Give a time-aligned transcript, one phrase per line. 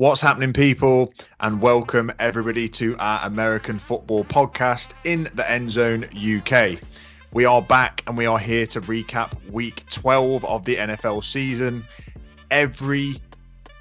[0.00, 1.12] What's happening, people?
[1.40, 6.78] And welcome everybody to our American football podcast in the End Zone UK.
[7.34, 11.84] We are back and we are here to recap week 12 of the NFL season.
[12.50, 13.20] Every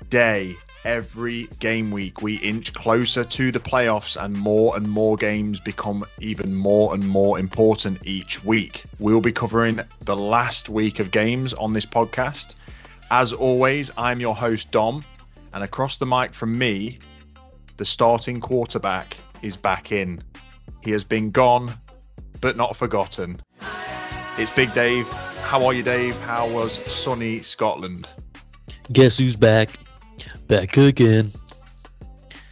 [0.09, 5.61] day, every game week, we inch closer to the playoffs, and more and more games
[5.61, 8.83] become even more and more important each week.
[8.99, 12.55] We'll be covering the last week of games on this podcast.
[13.09, 15.05] As always, I'm your host, Dom.
[15.53, 16.99] And across the mic from me,
[17.77, 20.21] the starting quarterback is back in.
[20.81, 21.73] He has been gone,
[22.41, 23.41] but not forgotten.
[24.37, 25.07] It's Big Dave.
[25.41, 26.19] How are you, Dave?
[26.21, 28.07] How was sunny Scotland?
[28.91, 29.77] Guess who's back?
[30.47, 31.31] Back again.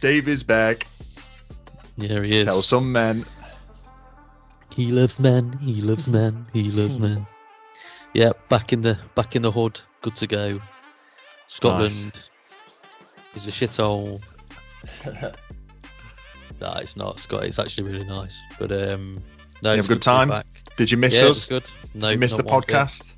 [0.00, 0.86] Dave is back.
[1.96, 2.44] There he is.
[2.44, 3.24] Tell some men.
[4.74, 5.58] He loves men.
[5.60, 6.46] He loves men.
[6.52, 7.02] He loves hmm.
[7.02, 7.26] men.
[8.14, 9.80] Yeah, back in the back in the hood.
[10.02, 10.60] Good to go.
[11.48, 12.30] Scotland Nice.
[13.34, 14.20] Is a shithole.
[16.60, 17.20] nah, it's not.
[17.20, 18.40] Scott, it's actually really nice.
[18.58, 19.22] But um,
[19.62, 20.42] no, You have a good good to be time?
[20.76, 21.48] Did you miss yeah, it was us?
[21.48, 21.64] good.
[21.94, 22.76] No, Did you miss the not one bit.
[22.76, 23.14] podcast?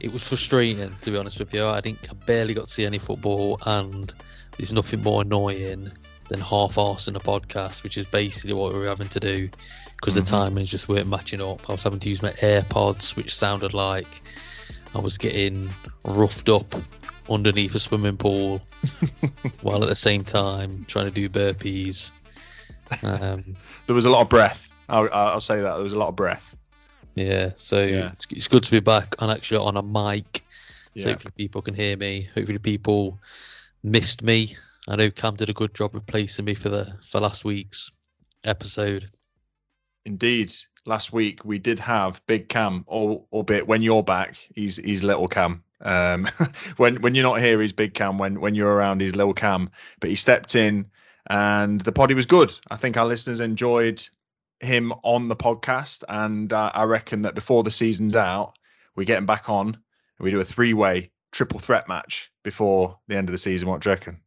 [0.00, 1.64] It was frustrating, to be honest with you.
[1.64, 4.12] I didn't, I barely got to see any football, and
[4.58, 5.90] there's nothing more annoying
[6.28, 9.48] than half-arsing a podcast, which is basically what we were having to do
[9.96, 10.24] because Mhm.
[10.24, 11.68] the timings just weren't matching up.
[11.68, 14.22] I was having to use my AirPods, which sounded like
[14.94, 15.70] I was getting
[16.04, 16.74] roughed up
[17.30, 18.60] underneath a swimming pool,
[19.62, 22.10] while at the same time trying to do burpees.
[23.02, 23.42] Um,
[23.86, 24.70] There was a lot of breath.
[24.88, 25.74] I'll, I'll say that.
[25.74, 26.56] There was a lot of breath.
[27.16, 28.06] yeah, so Yeah.
[28.06, 30.42] It's, it's good to be back and actually on a mic.
[30.96, 31.12] So Yeah.
[31.12, 32.28] hopefully people can hear me.
[32.34, 33.18] Hopefully people
[33.82, 34.56] missed me.
[34.88, 37.90] I know Cam did a good job replacing me for the for last week's
[38.46, 39.08] episode.
[40.06, 40.52] Indeed.
[40.86, 45.28] Last week we did have Big Cam, al- albeit when you're back, he's he's little
[45.28, 45.62] Cam.
[45.84, 46.28] Um,
[46.76, 48.18] when when you're not here, he's Big Cam.
[48.18, 49.70] When when you're around, he's little Cam.
[50.00, 50.90] But he stepped in,
[51.28, 52.52] and the poddy was good.
[52.70, 54.06] I think our listeners enjoyed
[54.60, 58.54] him on the podcast, and uh, I reckon that before the season's out,
[58.96, 63.16] we get him back on, and we do a three-way triple threat match before the
[63.16, 63.68] end of the season.
[63.68, 64.20] What do you reckon?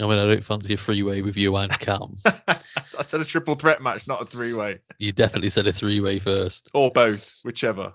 [0.00, 2.18] I mean, I don't fancy a three-way with you and Cam.
[2.46, 6.18] I said a triple threat match, not a three-way, you definitely said a three way
[6.18, 6.70] first.
[6.74, 7.94] or both, whichever.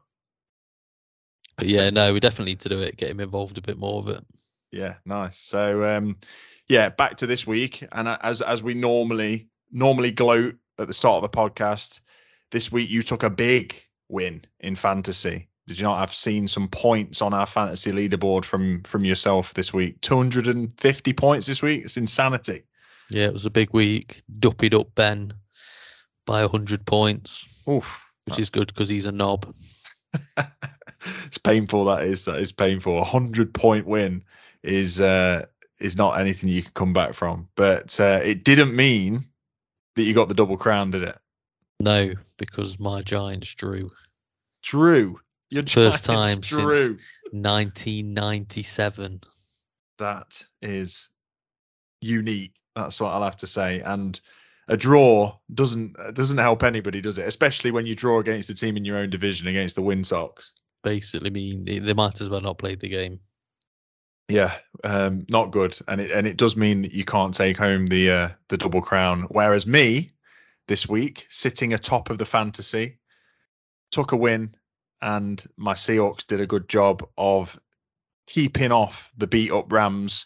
[1.55, 2.97] But yeah, no, we definitely need to do it.
[2.97, 4.25] Get him involved a bit more of it.
[4.71, 5.37] Yeah, nice.
[5.37, 6.17] So um
[6.67, 11.23] yeah, back to this week and as as we normally normally gloat at the start
[11.23, 11.99] of a podcast,
[12.51, 13.75] this week you took a big
[14.09, 15.47] win in fantasy.
[15.67, 19.73] Did you not have seen some points on our fantasy leaderboard from from yourself this
[19.73, 20.01] week?
[20.01, 21.83] 250 points this week.
[21.83, 22.63] It's insanity.
[23.09, 24.23] Yeah, it was a big week.
[24.39, 25.33] Duppied up Ben
[26.25, 28.11] by hundred points, Oof.
[28.25, 29.53] which is good because he's a knob.
[31.25, 32.99] it's painful that is that is painful.
[32.99, 34.23] A hundred point win
[34.63, 35.45] is uh
[35.79, 37.47] is not anything you can come back from.
[37.55, 39.25] But uh, it didn't mean
[39.95, 41.17] that you got the double crown, did it?
[41.79, 43.91] No, because my Giants drew.
[44.61, 45.19] Drew.
[45.49, 46.51] Your First time since-
[47.31, 49.21] 1997.
[49.99, 51.09] That is
[52.01, 52.53] unique.
[52.75, 53.81] That's what I'll have to say.
[53.81, 54.19] And
[54.67, 57.27] a draw doesn't doesn't help anybody, does it?
[57.27, 60.53] Especially when you draw against a team in your own division against the Win Sox.
[60.83, 63.19] Basically, mean they might as well not played the game.
[64.29, 64.53] Yeah,
[64.83, 68.09] um, not good, and it and it does mean that you can't take home the
[68.09, 69.27] uh, the double crown.
[69.29, 70.11] Whereas me,
[70.67, 72.99] this week, sitting atop of the fantasy,
[73.91, 74.55] took a win,
[75.01, 77.59] and my Seahawks did a good job of
[78.27, 80.25] keeping off the beat up Rams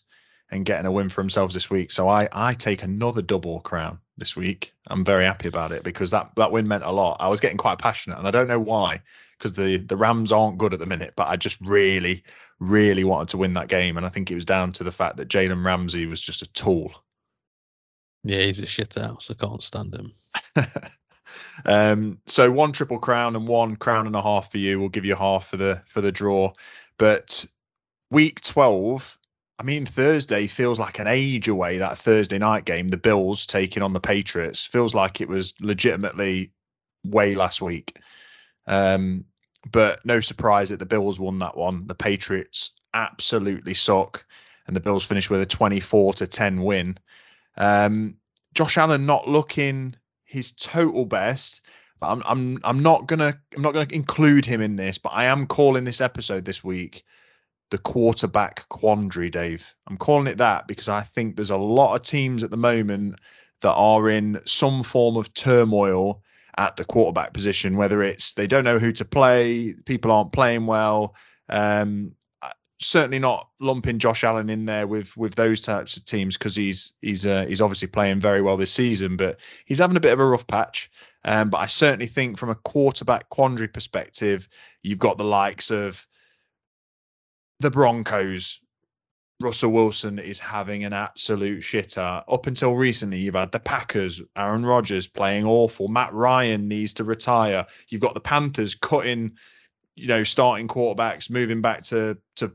[0.51, 1.91] and getting a win for themselves this week.
[1.91, 4.73] So I I take another double crown this week.
[4.87, 7.17] I'm very happy about it because that that win meant a lot.
[7.19, 9.01] I was getting quite passionate, and I don't know why,
[9.37, 12.23] because the the Rams aren't good at the minute, but I just really
[12.59, 15.17] really wanted to win that game, and I think it was down to the fact
[15.17, 16.91] that Jalen Ramsey was just a tool.
[18.23, 19.29] Yeah, he's a shit house.
[19.29, 20.11] I can't stand him.
[21.65, 24.79] um, so one triple crown and one crown and a half for you.
[24.79, 26.53] We'll give you half for the for the draw.
[26.97, 27.45] But
[28.09, 29.17] week twelve,
[29.59, 31.77] I mean Thursday feels like an age away.
[31.77, 36.51] That Thursday night game, the Bills taking on the Patriots, feels like it was legitimately
[37.03, 37.97] way last week.
[38.67, 39.25] Um,
[39.71, 41.87] but no surprise that the Bills won that one.
[41.87, 44.25] The Patriots absolutely suck,
[44.67, 46.97] and the Bills finished with a twenty-four to ten win.
[47.57, 48.15] Um,
[48.53, 49.95] Josh Allen not looking
[50.25, 51.61] his total best.
[51.99, 55.25] But I'm I'm I'm not gonna I'm not gonna include him in this, but I
[55.25, 57.03] am calling this episode this week
[57.69, 59.73] the quarterback quandary, Dave.
[59.87, 63.15] I'm calling it that because I think there's a lot of teams at the moment
[63.61, 66.21] that are in some form of turmoil
[66.57, 70.65] at the quarterback position, whether it's they don't know who to play, people aren't playing
[70.65, 71.15] well.
[71.49, 72.13] Um,
[72.79, 76.93] certainly not lumping Josh Allen in there with with those types of teams because he's
[77.01, 80.19] he's uh, he's obviously playing very well this season, but he's having a bit of
[80.19, 80.89] a rough patch.
[81.25, 84.47] Um, but I certainly think from a quarterback quandary perspective,
[84.83, 86.07] you've got the likes of
[87.59, 88.61] the Broncos.
[89.39, 92.23] Russell Wilson is having an absolute shitter.
[92.27, 95.87] Up until recently, you've had the Packers, Aaron Rodgers playing awful.
[95.87, 97.65] Matt Ryan needs to retire.
[97.89, 99.31] You've got the Panthers cutting,
[99.95, 102.51] you know, starting quarterbacks, moving back to to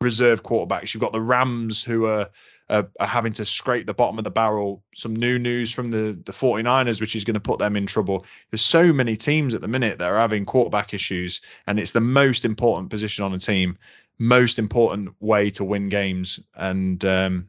[0.00, 0.94] reserve quarterbacks.
[0.94, 2.30] You've got the Rams who are,
[2.70, 4.82] are, are having to scrape the bottom of the barrel.
[4.94, 8.24] Some new news from the the 49ers, which is going to put them in trouble.
[8.50, 12.00] There's so many teams at the minute that are having quarterback issues, and it's the
[12.00, 13.76] most important position on a team
[14.18, 16.40] most important way to win games.
[16.54, 17.48] And um,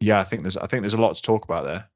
[0.00, 1.88] yeah, I think there's I think there's a lot to talk about there.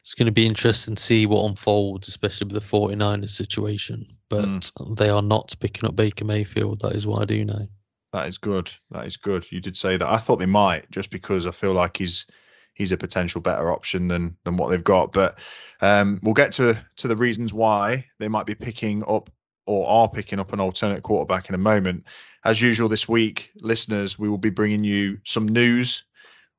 [0.00, 4.06] It's going to be interesting to see what unfolds, especially with the 49ers situation.
[4.28, 4.96] But mm.
[4.96, 6.80] they are not picking up Baker Mayfield.
[6.80, 7.66] That is what I do know.
[8.12, 8.70] That is good.
[8.90, 9.50] That is good.
[9.50, 10.08] You did say that.
[10.08, 12.26] I thought they might, just because I feel like he's
[12.74, 15.12] he's a potential better option than than what they've got.
[15.12, 15.38] But
[15.80, 19.28] um, we'll get to to the reasons why they might be picking up
[19.68, 22.06] or are picking up an alternate quarterback in a moment.
[22.46, 26.04] As usual, this week, listeners, we will be bringing you some news.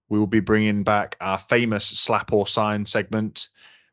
[0.10, 3.50] We will be bringing back our famous slap or sign segment.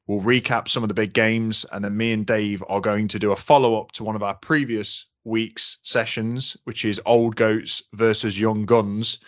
[0.07, 3.19] We'll recap some of the big games, and then me and Dave are going to
[3.19, 7.83] do a follow up to one of our previous week's sessions, which is Old Goats
[7.95, 9.19] versus Young Guns,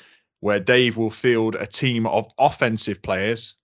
[0.40, 3.54] where Dave will field a team of offensive players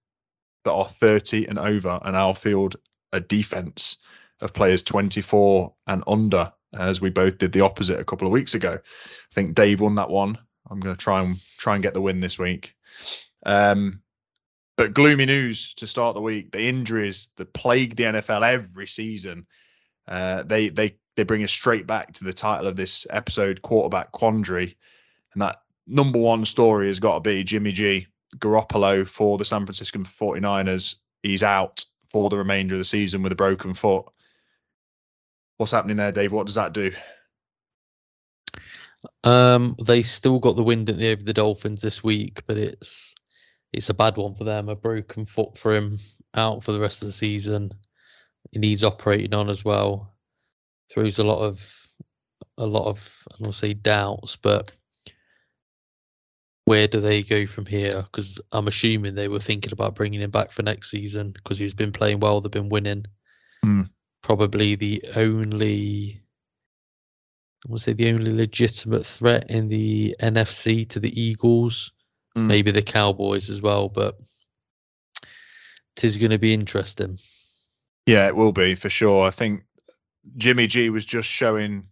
[0.64, 2.76] that are 30 and over, and I'll field
[3.12, 3.98] a defense
[4.44, 8.54] of players 24 and under, as we both did the opposite a couple of weeks
[8.54, 8.74] ago.
[8.74, 10.38] I think Dave won that one.
[10.70, 12.74] I'm going to try and try and get the win this week.
[13.44, 14.02] Um,
[14.76, 19.46] but gloomy news to start the week: the injuries that plague the NFL every season.
[20.06, 24.12] Uh, they they they bring us straight back to the title of this episode, quarterback
[24.12, 24.76] quandary,
[25.32, 28.06] and that number one story has got to be Jimmy G.
[28.38, 30.96] Garoppolo for the San Francisco 49ers.
[31.22, 34.06] He's out for the remainder of the season with a broken foot
[35.56, 36.32] what's happening there, Dave?
[36.32, 36.90] What does that do?
[39.22, 43.14] Um, they still got the wind at the over the Dolphins this week, but it's
[43.72, 44.68] it's a bad one for them.
[44.68, 45.98] A broken foot for him,
[46.34, 47.70] out for the rest of the season.
[48.52, 50.14] He needs operating on as well.
[50.90, 51.86] Throws a lot of
[52.58, 54.72] a lot of I don't want to say doubts, but
[56.66, 58.02] where do they go from here?
[58.02, 61.74] Because I'm assuming they were thinking about bringing him back for next season because he's
[61.74, 62.40] been playing well.
[62.40, 63.04] They've been winning.
[63.64, 63.90] Mm
[64.24, 66.18] probably the only
[67.66, 71.92] I would say the only legitimate threat in the NFC to the Eagles,
[72.36, 72.46] mm.
[72.46, 74.18] maybe the Cowboys as well, but
[75.96, 77.18] it is going to be interesting.
[78.06, 79.26] Yeah, it will be for sure.
[79.26, 79.62] I think
[80.36, 81.86] Jimmy G was just showing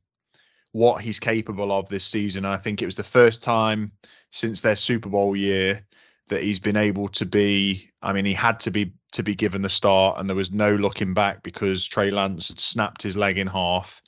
[0.73, 2.47] what he's capable of this season.
[2.47, 3.93] I think it was the first time
[4.31, 5.85] since their Super Bowl year
[6.33, 7.91] that he's been able to be.
[8.03, 10.75] I mean, he had to be to be given the start, and there was no
[10.75, 14.03] looking back because Trey Lance had snapped his leg in half.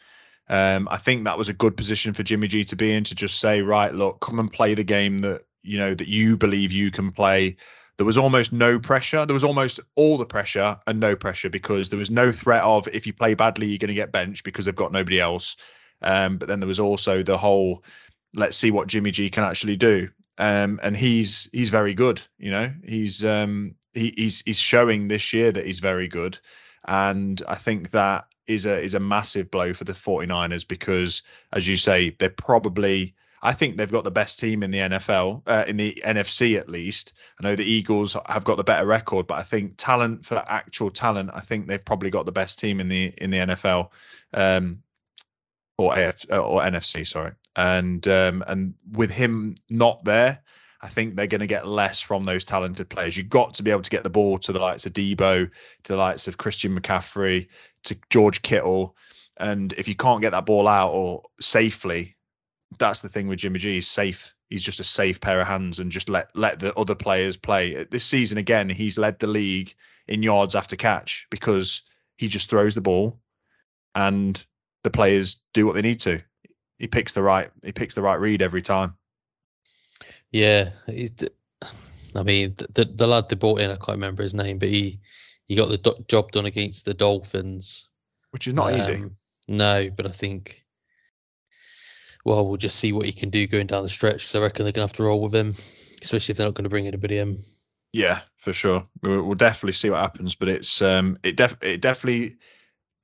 [0.48, 3.14] Um, I think that was a good position for Jimmy G to be in to
[3.14, 6.72] just say, right, look, come and play the game that you know that you believe
[6.72, 7.56] you can play.
[7.96, 9.24] There was almost no pressure.
[9.24, 12.88] There was almost all the pressure and no pressure because there was no threat of
[12.88, 15.56] if you play badly, you're going to get benched because they've got nobody else.
[16.02, 17.84] Um, but then there was also the whole,
[18.34, 20.08] let's see what Jimmy G can actually do.
[20.38, 22.20] Um, and he's he's very good.
[22.38, 26.38] You know, he's um, he, he's he's showing this year that he's very good,
[26.86, 31.22] and I think that is a is a massive blow for the 49ers because,
[31.52, 33.14] as you say, they're probably.
[33.42, 36.70] I think they've got the best team in the NFL, uh, in the NFC at
[36.70, 37.12] least.
[37.38, 40.90] I know the Eagles have got the better record, but I think talent for actual
[40.90, 43.90] talent, I think they've probably got the best team in the in the NFL,
[44.32, 44.82] um,
[45.76, 47.32] or AF or NFC, sorry.
[47.56, 50.42] And um, and with him not there,
[50.84, 53.16] I think they're going to get less from those talented players.
[53.16, 55.50] You've got to be able to get the ball to the likes of Debo,
[55.84, 57.48] to the likes of Christian McCaffrey,
[57.84, 58.96] to George Kittle.
[59.38, 62.16] And if you can't get that ball out or safely,
[62.78, 63.74] that's the thing with Jimmy G.
[63.74, 64.34] He's safe.
[64.50, 67.84] He's just a safe pair of hands and just let let the other players play.
[67.84, 69.74] This season again, he's led the league
[70.08, 71.82] in yards after catch because
[72.16, 73.18] he just throws the ball
[73.94, 74.44] and
[74.82, 76.20] the players do what they need to.
[76.78, 78.94] He picks the right he picks the right read every time.
[80.32, 81.32] Yeah, it,
[82.14, 85.00] I mean the the lad they brought in, I can't remember his name, but he
[85.46, 87.88] he got the do- job done against the Dolphins,
[88.30, 89.04] which is not um, easy.
[89.46, 90.64] No, but I think
[92.24, 94.64] well, we'll just see what he can do going down the stretch because I reckon
[94.64, 95.54] they're gonna have to roll with him,
[96.02, 97.38] especially if they're not going to bring anybody in.
[97.92, 98.86] Yeah, for sure.
[99.02, 102.36] We'll, we'll, definitely see what happens, but it's um, it def it definitely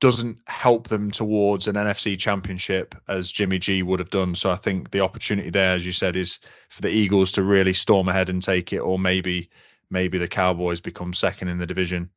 [0.01, 4.35] doesn't help them towards an NFC championship as Jimmy G would have done.
[4.35, 6.41] So I think the opportunity there, as you said, is
[6.71, 9.51] for the Eagles to really storm ahead and take it, or maybe
[9.91, 12.09] maybe the Cowboys become second in the division.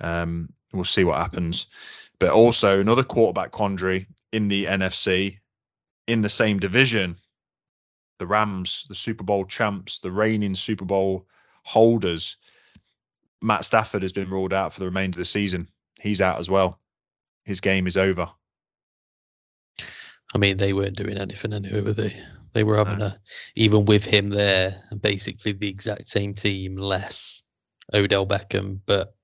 [0.00, 1.66] Um, we'll see what happens.
[2.18, 5.38] But also another quarterback quandary in the NFC,
[6.08, 7.16] in the same division,
[8.18, 11.26] the Rams, the Super Bowl champs, the reigning Super Bowl
[11.62, 12.36] holders.
[13.42, 15.68] Matt Stafford has been ruled out for the remainder of the season.
[16.00, 16.79] He's out as well
[17.50, 18.28] his game is over.
[20.34, 22.16] I mean, they weren't doing anything anyway, were they?
[22.52, 23.06] They were having no.
[23.06, 23.18] a,
[23.56, 27.42] even with him there, basically the exact same team, less
[27.92, 29.14] Odell Beckham, but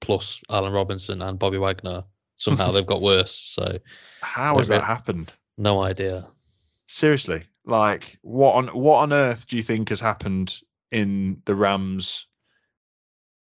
[0.00, 2.04] plus Allen Robinson and Bobby Wagner.
[2.36, 3.36] Somehow they've got worse.
[3.36, 3.78] So,
[4.20, 5.32] how has that happened?
[5.58, 6.26] No idea.
[6.86, 10.60] Seriously, like what on what on earth do you think has happened
[10.92, 12.26] in the Rams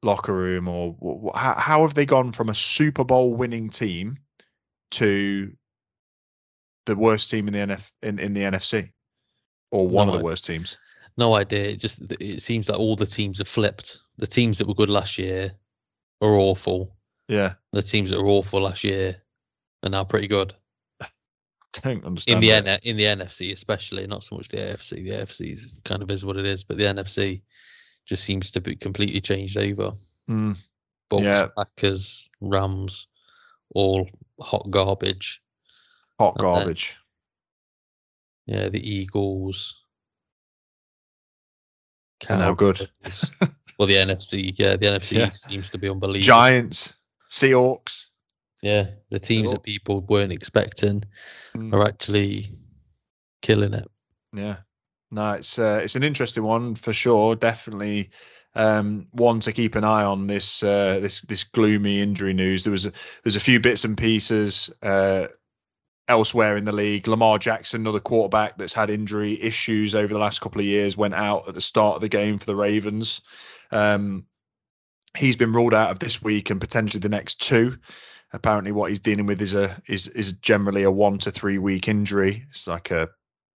[0.04, 0.96] locker room, or
[1.36, 4.18] how, how have they gone from a Super Bowl winning team
[4.92, 5.52] to
[6.86, 8.92] the worst team in the NF in, in the NFC,
[9.72, 10.78] or one no, of the worst teams?
[11.18, 11.70] No idea.
[11.70, 14.00] It just it seems like all the teams have flipped.
[14.18, 15.52] The teams that were good last year
[16.22, 16.96] are awful.
[17.28, 17.54] Yeah.
[17.74, 19.16] The teams that were awful last year
[19.84, 20.54] are now pretty good.
[21.74, 22.44] don't understand.
[22.44, 25.04] In the N- in the NFC, especially, not so much the AFC.
[25.04, 27.42] The AFC is kind of is what it is, but the NFC
[28.08, 29.92] just seems to be completely changed over.
[30.30, 30.58] Mm.
[31.10, 31.48] Bucks, yeah.
[31.56, 33.08] Packers, Rams,
[33.76, 34.10] all
[34.40, 35.42] hot garbage.
[36.20, 36.98] Hot and garbage.
[38.48, 39.78] Then, yeah, the Eagles.
[42.30, 42.90] Now good.
[43.78, 45.30] well, the NFC, yeah, the NFC yeah.
[45.30, 46.24] seems to be unbelievable.
[46.24, 46.96] Giants,
[47.30, 48.08] Seahawks.
[48.64, 51.04] Yeah, the teams that people weren't expecting
[51.56, 51.72] mm.
[51.74, 52.48] are actually
[53.44, 53.88] killing it.
[54.34, 54.58] Yeah,
[55.12, 57.36] no, it's uh, it's an interesting one for sure.
[57.36, 58.10] Definitely
[58.56, 62.64] um, one to keep an eye on this uh, this this gloomy injury news.
[62.64, 62.92] There was a,
[63.24, 65.28] there's a few bits and pieces uh,
[66.08, 67.08] elsewhere in the league.
[67.08, 71.14] Lamar Jackson, another quarterback that's had injury issues over the last couple of years, went
[71.14, 73.22] out at the start of the game for the Ravens.
[73.72, 74.26] Um,
[75.16, 77.78] he's been ruled out of this week and potentially the next two.
[78.34, 81.88] Apparently, what he's dealing with is a is is generally a one to three week
[81.88, 82.46] injury.
[82.50, 83.08] It's like a,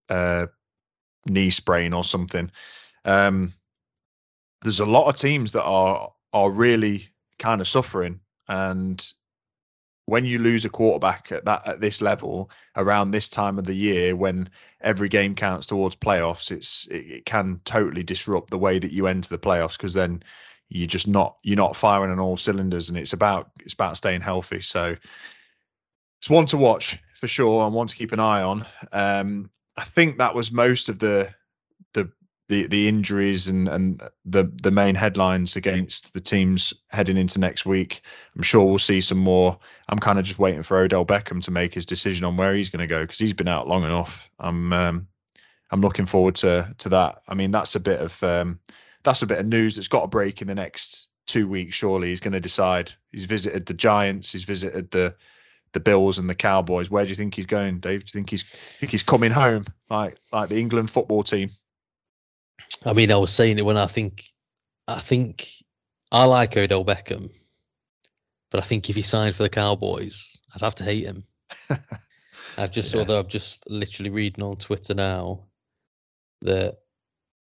[0.09, 0.49] a
[1.27, 2.51] knee sprain or something.
[3.05, 3.53] Um,
[4.63, 9.13] there's a lot of teams that are are really kind of suffering, and
[10.07, 13.75] when you lose a quarterback at that at this level around this time of the
[13.75, 14.49] year, when
[14.81, 19.07] every game counts towards playoffs, it's it, it can totally disrupt the way that you
[19.07, 20.23] enter the playoffs because then
[20.69, 24.21] you're just not you're not firing on all cylinders, and it's about it's about staying
[24.21, 24.61] healthy.
[24.61, 24.97] So
[26.21, 28.67] it's one to watch for sure and one to keep an eye on.
[28.93, 31.33] Um, I think that was most of the
[31.95, 32.11] the
[32.49, 37.65] the the injuries and and the the main headlines against the teams heading into next
[37.65, 38.03] week.
[38.37, 39.59] I'm sure we'll see some more.
[39.89, 42.71] I'm kind of just waiting for Odell Beckham to make his decision on where he's
[42.71, 44.31] going to go because he's been out long enough.
[44.39, 45.09] I'm um,
[45.71, 47.23] I'm looking forward to to that.
[47.29, 48.61] I mean, that's a bit of um,
[49.03, 51.77] that's a bit of news that's got to break in the next two weeks.
[51.77, 52.93] Surely he's going to decide.
[53.11, 54.33] He's visited the Giants.
[54.33, 55.15] He's visited the
[55.73, 56.91] the Bills and the Cowboys.
[56.91, 58.01] Where do you think he's going, Dave?
[58.01, 61.51] Do you think he's think he's coming home like like the England football team?
[62.85, 64.25] I mean, I was saying it when I think
[64.89, 65.49] I think
[66.11, 67.33] I like Odell Beckham,
[68.51, 71.25] but I think if he signed for the Cowboys, I'd have to hate him.
[72.59, 73.01] I've just yeah.
[73.01, 75.45] saw that I'm just literally reading on Twitter now
[76.43, 76.79] that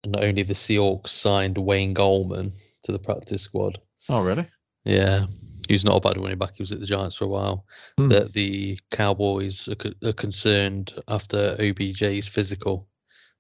[0.05, 2.53] not only the Seahawks signed Wayne Gallman
[2.85, 3.81] to the practice squad.
[4.09, 4.47] Oh, really?
[4.85, 5.27] Yeah,
[5.69, 6.55] He's not a bad running back.
[6.57, 7.67] He was at the Giants for a while.
[7.99, 8.09] Hmm.
[8.09, 12.89] That the Cowboys are, are, concerned after OBJ's physical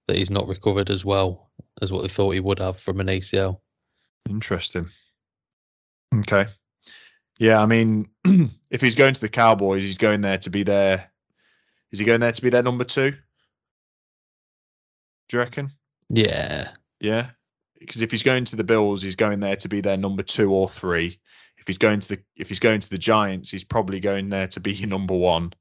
[0.09, 1.51] that he's not recovered as well
[1.83, 3.61] as what they thought he would have from an ACL.
[4.29, 4.89] Interesting.
[6.15, 6.47] Okay.
[7.39, 8.09] Yeah, I mean,
[8.71, 11.11] if he's going to the Cowboys, he's going there to be there.
[11.93, 13.11] Is he going there to be their number two?
[15.29, 15.71] Do you reckon?
[16.09, 16.69] Yeah.
[17.01, 17.31] Yeah.
[17.79, 20.53] Because if he's going to the Bills, he's going there to be their number two
[20.53, 21.19] or three
[21.59, 24.47] if he's going to the if he's going to the Giants, he's probably going there
[24.49, 25.53] to be your number one.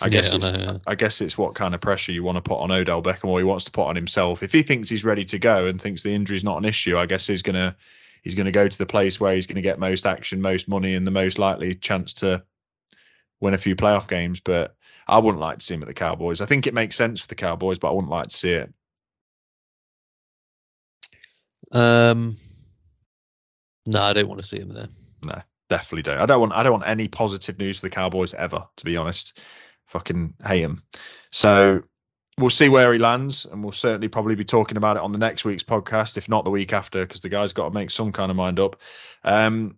[0.00, 0.78] I guess yeah, it's I, know, yeah.
[0.86, 3.38] I guess it's what kind of pressure you want to put on Odell Beckham or
[3.38, 4.42] he wants to put on himself.
[4.42, 6.96] If he thinks he's ready to go and thinks the injury is not an issue,
[6.96, 7.76] I guess he's gonna
[8.22, 11.06] he's gonna go to the place where he's gonna get most action, most money, and
[11.06, 12.42] the most likely chance to
[13.40, 14.40] win a few playoff games.
[14.40, 14.74] But
[15.06, 16.40] I wouldn't like to see him at the Cowboys.
[16.40, 18.72] I think it makes sense for the Cowboys, but I wouldn't like to see it.
[21.72, 22.36] Um,
[23.86, 24.88] no, I don't want to see him there.
[25.24, 26.20] No, definitely don't.
[26.20, 26.52] I don't want.
[26.52, 28.64] I don't want any positive news for the Cowboys ever.
[28.76, 29.40] To be honest,
[29.86, 30.82] fucking hate him.
[31.30, 31.82] So
[32.38, 35.18] we'll see where he lands, and we'll certainly probably be talking about it on the
[35.18, 38.12] next week's podcast, if not the week after, because the guy's got to make some
[38.12, 38.80] kind of mind up.
[39.24, 39.76] Um,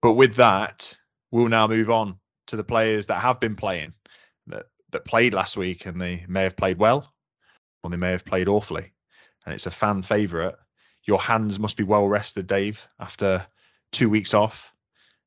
[0.00, 0.96] but with that,
[1.30, 3.92] we'll now move on to the players that have been playing
[4.46, 7.12] that that played last week and they may have played well
[7.82, 8.92] or they may have played awfully.
[9.44, 10.54] And it's a fan favourite.
[11.08, 13.44] Your hands must be well rested, Dave, after
[13.92, 14.74] two weeks off.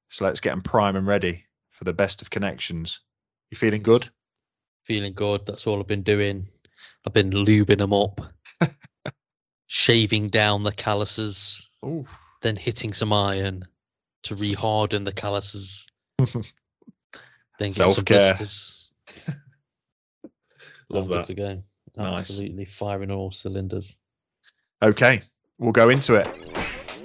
[0.10, 3.00] So let's get them prime and ready for the best of connections.
[3.50, 4.08] You feeling good?
[4.84, 5.44] Feeling good.
[5.48, 6.46] That's all I've been doing.
[7.06, 8.22] I've been lubing them up,
[9.66, 12.06] shaving down the calluses, Ooh.
[12.44, 13.64] then hitting some iron
[14.24, 15.88] to reharden the calluses.
[16.20, 18.92] then get some blisters.
[20.90, 21.26] Love good that.
[21.26, 21.64] to go.
[21.98, 22.20] Nice.
[22.20, 23.98] Absolutely firing all cylinders.
[24.84, 25.22] Okay,
[25.62, 26.28] we'll go into it.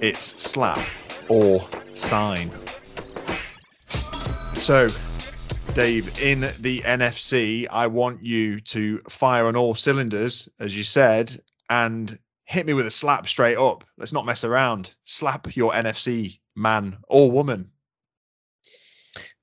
[0.00, 0.80] It's slap
[1.28, 1.60] or
[1.94, 2.50] sign.
[3.88, 4.88] So,
[5.74, 11.38] Dave, in the NFC, I want you to fire on all cylinders, as you said,
[11.68, 13.84] and hit me with a slap straight up.
[13.98, 14.94] Let's not mess around.
[15.04, 17.70] Slap your NFC man or woman.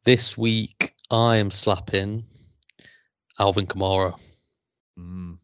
[0.05, 2.23] This week, I am slapping
[3.39, 4.19] Alvin Kamara.
[4.99, 5.37] Mm,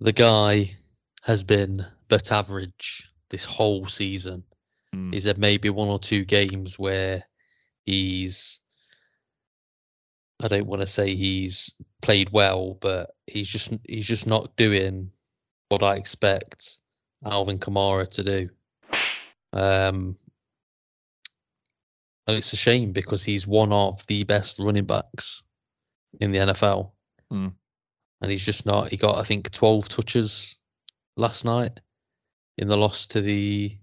[0.00, 0.76] The guy
[1.24, 4.42] has been but average this whole season.
[4.94, 7.22] mm, He's had maybe one or two games where
[7.84, 8.60] he's
[10.40, 15.10] I don't want to say he's played well, but he's just he's just not doing
[15.68, 16.78] what I expect
[17.24, 18.48] Alvin Kamara to do.
[19.52, 20.16] Um
[22.26, 25.42] and it's a shame because he's one of the best running backs
[26.20, 26.90] in the NFL.
[27.30, 27.48] Hmm.
[28.20, 30.56] And he's just not he got I think 12 touches
[31.16, 31.80] last night
[32.58, 33.76] in the loss to the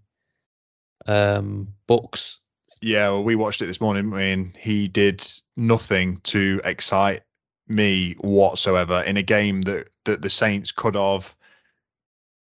[1.08, 2.40] um Bucks.
[2.82, 5.26] Yeah, well, we watched it this morning, and he did
[5.58, 7.22] nothing to excite
[7.68, 11.36] me whatsoever in a game that that the Saints could have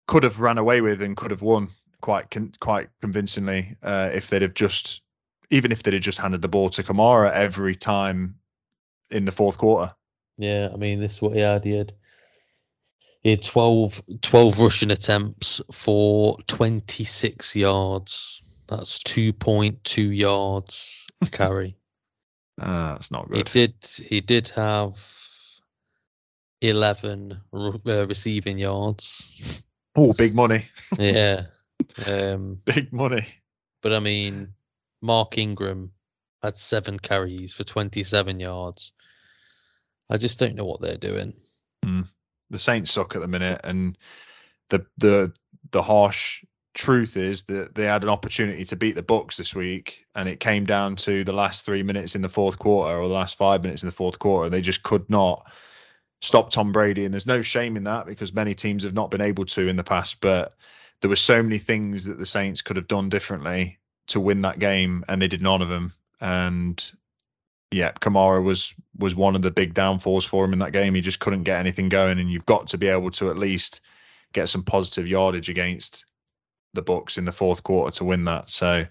[0.06, 1.68] could have ran away with and could have won
[2.00, 5.02] quite con- quite convincingly uh, if they'd have just
[5.50, 8.36] even if they'd have just handed the ball to Kamara every time
[9.10, 9.92] in the fourth quarter.
[10.38, 11.64] Yeah, I mean, this is what he had.
[11.64, 11.92] He had,
[13.22, 18.42] he had 12, 12 rushing attempts for 26 yards.
[18.66, 21.76] That's 2.2 yards a carry.
[22.60, 23.48] Uh, that's not good.
[23.48, 23.74] he did
[24.06, 24.98] he did have
[26.60, 29.62] 11 ru- uh, receiving yards.
[29.96, 30.64] Oh, big money,
[30.98, 31.42] yeah.
[32.06, 33.26] Um, big money.
[33.82, 34.48] but I mean,
[35.02, 35.90] Mark Ingram
[36.42, 38.92] had seven carries for 27 yards.
[40.10, 41.32] I just don't know what they're doing.
[42.50, 43.96] The Saints suck at the minute, and
[44.68, 45.32] the the
[45.70, 50.04] the harsh truth is that they had an opportunity to beat the Bucks this week,
[50.14, 53.14] and it came down to the last three minutes in the fourth quarter or the
[53.14, 54.48] last five minutes in the fourth quarter.
[54.48, 55.50] They just could not
[56.22, 59.20] stop Tom Brady, and there's no shame in that because many teams have not been
[59.20, 60.20] able to in the past.
[60.20, 60.54] But
[61.00, 64.58] there were so many things that the Saints could have done differently to win that
[64.58, 65.92] game, and they did none of them.
[66.20, 66.90] And
[67.70, 70.94] yeah, Kamara was was one of the big downfalls for him in that game.
[70.94, 73.80] He just couldn't get anything going, and you've got to be able to at least
[74.32, 76.06] get some positive yardage against
[76.74, 78.50] the Bucks in the fourth quarter to win that.
[78.50, 78.84] So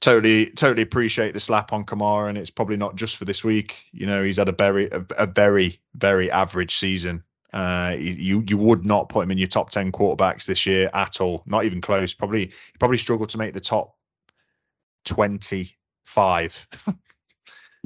[0.00, 3.84] totally, totally appreciate the slap on Kamara, and it's probably not just for this week.
[3.92, 7.22] You know, he's had a very, a, a very, very average season.
[7.52, 11.20] Uh, you you would not put him in your top ten quarterbacks this year at
[11.20, 12.14] all, not even close.
[12.14, 13.96] Probably probably struggled to make the top
[15.04, 16.66] twenty five.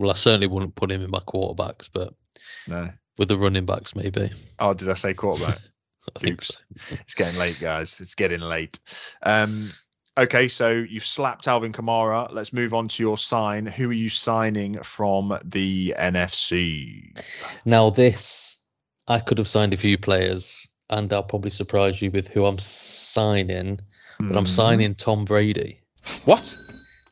[0.00, 2.14] Well, I certainly wouldn't put him in my quarterbacks, but
[2.66, 2.88] no.
[3.18, 4.30] with the running backs, maybe.
[4.58, 5.58] Oh, did I say quarterback?
[6.24, 6.46] I Oops.
[6.78, 6.96] so.
[7.02, 8.00] it's getting late, guys.
[8.00, 8.80] It's getting late.
[9.24, 9.68] Um,
[10.18, 12.32] okay, so you've slapped Alvin Kamara.
[12.32, 13.66] Let's move on to your sign.
[13.66, 17.02] Who are you signing from the NFC?
[17.66, 18.56] Now, this,
[19.06, 22.58] I could have signed a few players, and I'll probably surprise you with who I'm
[22.58, 23.78] signing,
[24.18, 24.48] but I'm Mhm.
[24.48, 25.82] signing Tom Brady.
[26.24, 26.56] What?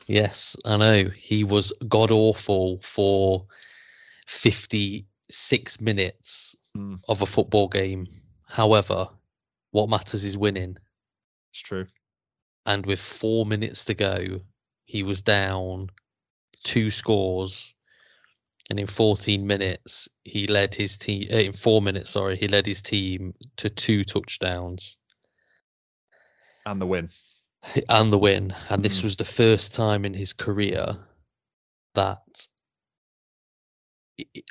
[0.09, 1.03] Yes, I know.
[1.09, 3.45] He was god awful for
[4.25, 6.95] 56 minutes Hmm.
[7.07, 8.07] of a football game.
[8.47, 9.07] However,
[9.71, 10.77] what matters is winning.
[11.51, 11.85] It's true.
[12.65, 14.41] And with four minutes to go,
[14.85, 15.89] he was down
[16.63, 17.75] two scores.
[18.71, 21.27] And in 14 minutes, he led his team.
[21.31, 24.97] Uh, in four minutes, sorry, he led his team to two touchdowns
[26.65, 27.09] And the win.
[27.89, 28.53] And the win.
[28.69, 29.03] And this Mm.
[29.03, 30.95] was the first time in his career
[31.95, 32.47] that,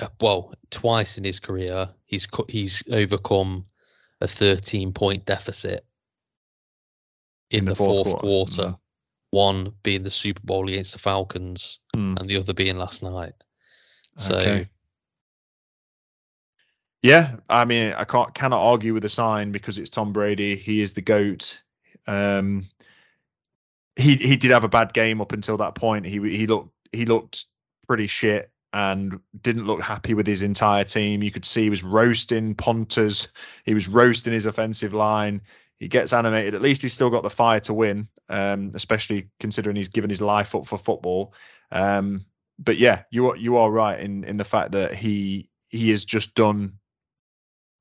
[0.01, 3.65] uh, well, twice in his career, he's he's overcome
[4.21, 5.87] a 13 point deficit
[7.51, 8.63] in, the, fourth, quarter.
[8.63, 8.79] Mm.
[9.31, 12.19] One being the Super Bowl against the Falcons, Mm.
[12.19, 13.35] and the other being last night.
[14.17, 14.69] So Okay.
[17.03, 20.57] Yeah, I mean, I can't cannot argue with the sign because it's Tom Brady.
[20.57, 21.61] He is the goat.
[22.09, 22.69] Um,
[23.99, 26.07] he he did have a bad game up until that point.
[26.07, 27.47] He he looked he looked
[27.87, 31.23] pretty shit and didn't look happy with his entire team.
[31.23, 33.29] You could see he was roasting punters,
[33.65, 35.43] he was roasting his offensive line.
[35.79, 36.55] He gets animated.
[36.55, 40.21] At least he's still got the fire to win, um, especially considering he's given his
[40.21, 41.35] life up for football.
[41.71, 42.25] Um,
[42.59, 46.05] but yeah, you are you are right in in the fact that he he has
[46.05, 46.79] just done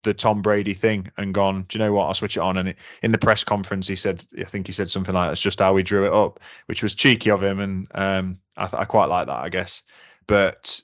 [0.07, 2.05] the Tom Brady thing and gone, do you know what?
[2.05, 2.55] I'll switch it on.
[2.55, 5.41] And it, in the press conference, he said, I think he said something like, that's
[5.41, 7.59] just how we drew it up, which was cheeky of him.
[7.59, 9.83] And um, I, I quite like that, I guess.
[10.25, 10.79] But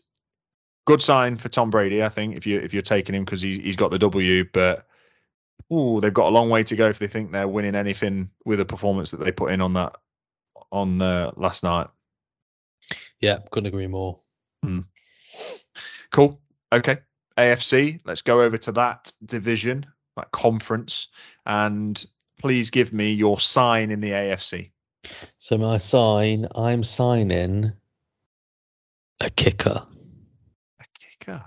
[0.86, 3.59] good sign for Tom Brady, I think, if you if you're taking him because he,
[3.59, 4.43] he's got the W.
[4.51, 4.86] But
[5.71, 8.59] oh, they've got a long way to go if they think they're winning anything with
[8.59, 9.95] a performance that they put in on that
[10.71, 11.88] on uh, last night.
[13.21, 14.19] Yeah, couldn't agree more.
[14.63, 14.81] Hmm.
[16.12, 16.41] Cool.
[16.73, 16.97] Okay.
[17.38, 18.00] AFC.
[18.06, 19.86] Let's go over to that division,
[20.17, 21.08] that conference,
[21.46, 22.06] and
[22.39, 24.69] please give me your sign in the AFC.
[25.38, 27.72] So my sign, I'm signing
[29.22, 29.86] a kicker.
[30.80, 31.43] A kicker.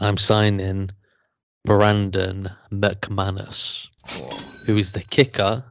[0.00, 0.90] I'm signing
[1.64, 3.90] Brandon McManus,
[4.66, 5.64] who is the kicker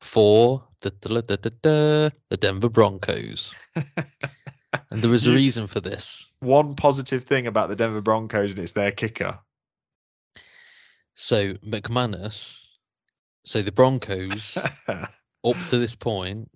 [0.00, 1.22] for the, the,
[1.62, 3.54] the, the Denver Broncos.
[4.90, 6.32] and there is a reason for this.
[6.40, 9.38] One positive thing about the Denver Broncos, and it's their kicker.
[11.14, 12.66] So McManus,
[13.44, 16.50] so the Broncos, up to this point,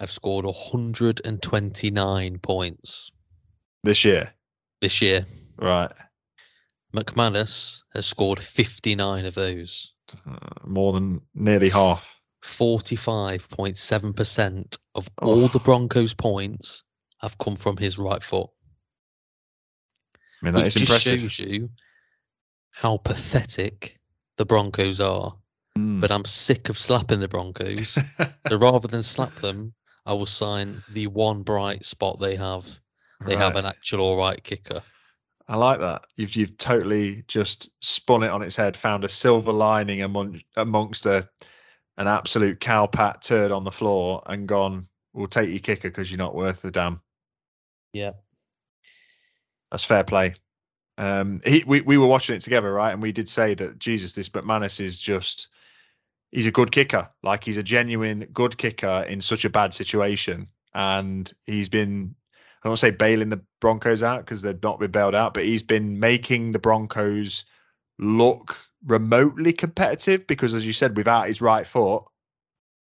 [0.00, 3.12] have scored 129 points
[3.84, 4.34] this year.
[4.80, 5.26] This year,
[5.58, 5.92] right?
[6.94, 9.92] McManus has scored 59 of those.
[10.26, 12.20] Uh, more than nearly half.
[12.42, 16.82] 45.7% of all the Broncos' points
[17.22, 18.48] have come from his right foot.
[20.14, 21.32] I mean, that which is just impressive.
[21.32, 21.70] shows you
[22.70, 23.98] how pathetic
[24.36, 25.34] the Broncos are.
[25.78, 26.00] Mm.
[26.00, 27.98] But I'm sick of slapping the Broncos.
[28.48, 29.72] so rather than slap them,
[30.06, 32.66] I will sign the one bright spot they have.
[33.26, 34.82] They have an actual all right kicker.
[35.46, 36.06] I like that.
[36.16, 41.06] You've you've totally just spun it on its head, found a silver lining among, amongst
[41.06, 41.28] a
[41.98, 44.86] an absolute cowpat turd on the floor, and gone.
[45.12, 47.02] We'll take your kicker because you're not worth the damn.
[47.92, 48.12] Yeah.
[49.70, 50.34] That's fair play.
[50.98, 52.92] Um, he, we we were watching it together, right?
[52.92, 55.48] And we did say that Jesus, this but McManus is just
[56.30, 57.08] he's a good kicker.
[57.22, 62.14] Like he's a genuine good kicker in such a bad situation, and he's been
[62.62, 65.32] I don't want to say bailing the Broncos out because they've not been bailed out,
[65.32, 67.46] but he's been making the Broncos
[67.98, 72.04] look remotely competitive because, as you said, without his right foot,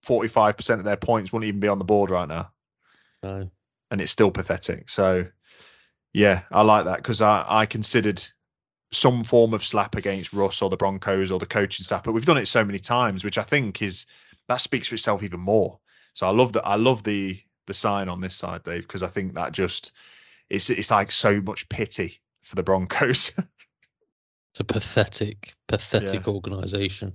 [0.06, 2.52] 45% of their points wouldn't even be on the board right now.
[3.22, 3.52] No.
[3.92, 4.90] And it's still pathetic.
[4.90, 5.26] So,
[6.14, 8.24] yeah, I like that because I, I considered
[8.92, 12.26] some form of slap against Russ or the Broncos or the coaching staff, but we've
[12.26, 14.06] done it so many times, which I think is
[14.48, 15.80] that speaks for itself even more.
[16.14, 16.66] So I love that.
[16.66, 19.94] I love the the sign on this side, Dave, because I think that just
[20.50, 23.32] it's it's like so much pity for the Broncos.
[24.54, 27.14] It's a pathetic, pathetic organization.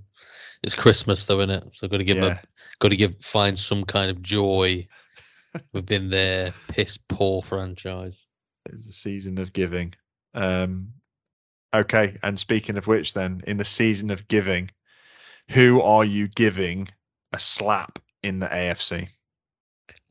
[0.62, 1.64] It's Christmas though, isn't it?
[1.74, 2.28] So I've got to give Yeah.
[2.30, 2.38] them,
[2.78, 4.88] got to give, find some kind of joy
[5.72, 8.26] within their piss poor franchise.
[8.68, 9.94] it's the season of giving.
[10.34, 10.92] Um,
[11.74, 14.70] okay, and speaking of which, then in the season of giving,
[15.50, 16.88] who are you giving
[17.32, 19.08] a slap in the AFC?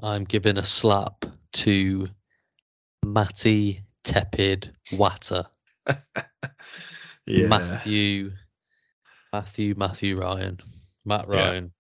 [0.02, 2.08] I'm giving a slap to
[3.06, 5.46] Matty Tepid Watter.
[7.28, 8.34] Yeah, Matthew,
[9.34, 10.60] Matthew, Matthew Ryan,
[11.06, 11.50] Matt Yeah.
[11.50, 11.72] Ryan.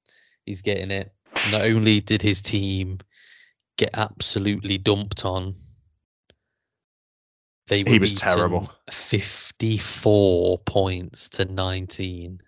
[0.47, 1.13] He's getting it.
[1.51, 2.97] Not only did his team
[3.77, 5.55] get absolutely dumped on,
[7.67, 8.71] they were He was terrible.
[8.91, 12.39] 54 points to 19.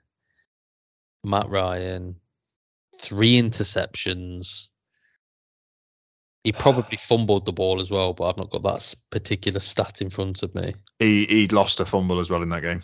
[1.23, 2.15] Matt Ryan,
[2.99, 4.67] three interceptions.
[6.43, 10.09] He probably fumbled the ball as well, but I've not got that particular stat in
[10.09, 10.75] front of me.
[10.99, 12.81] he he lost a fumble as well in that game.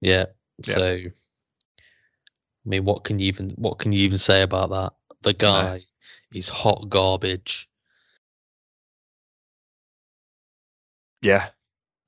[0.00, 0.26] Yeah.
[0.66, 0.74] Yeah.
[0.74, 4.92] So, I mean, what can you even what can you even say about that?
[5.22, 5.80] The guy
[6.34, 7.68] is hot garbage.
[11.22, 11.48] Yeah,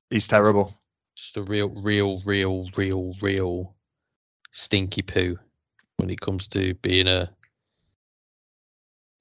[0.09, 0.77] he's terrible.
[1.15, 3.75] Just a real, real, real, real, real
[4.51, 5.37] stinky poo
[5.97, 7.29] when it comes to being a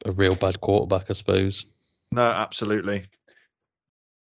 [0.04, 1.64] a real bad quarterback, I suppose.
[2.12, 3.06] No, absolutely.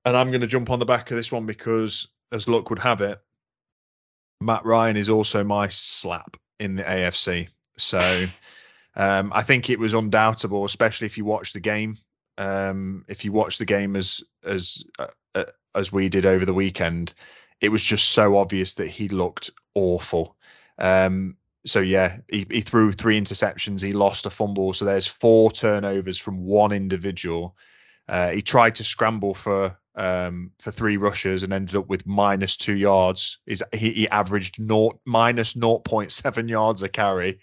[0.05, 2.79] And I'm going to jump on the back of this one because, as luck would
[2.79, 3.19] have it,
[4.41, 7.47] Matt Ryan is also my slap in the AFC.
[7.77, 8.25] So
[8.95, 11.97] um, I think it was undoubtable, especially if you watch the game.
[12.38, 15.08] Um, if you watch the game as as uh,
[15.75, 17.13] as we did over the weekend,
[17.62, 20.36] it was just so obvious that he looked awful.
[20.77, 23.84] Um, so yeah, he, he threw three interceptions.
[23.84, 24.73] He lost a fumble.
[24.73, 27.55] So there's four turnovers from one individual.
[28.08, 32.55] Uh, he tried to scramble for um, for three rushes and ended up with minus
[32.55, 33.39] two yards.
[33.45, 37.39] Is he, he averaged naught minus 0.7 yards a carry.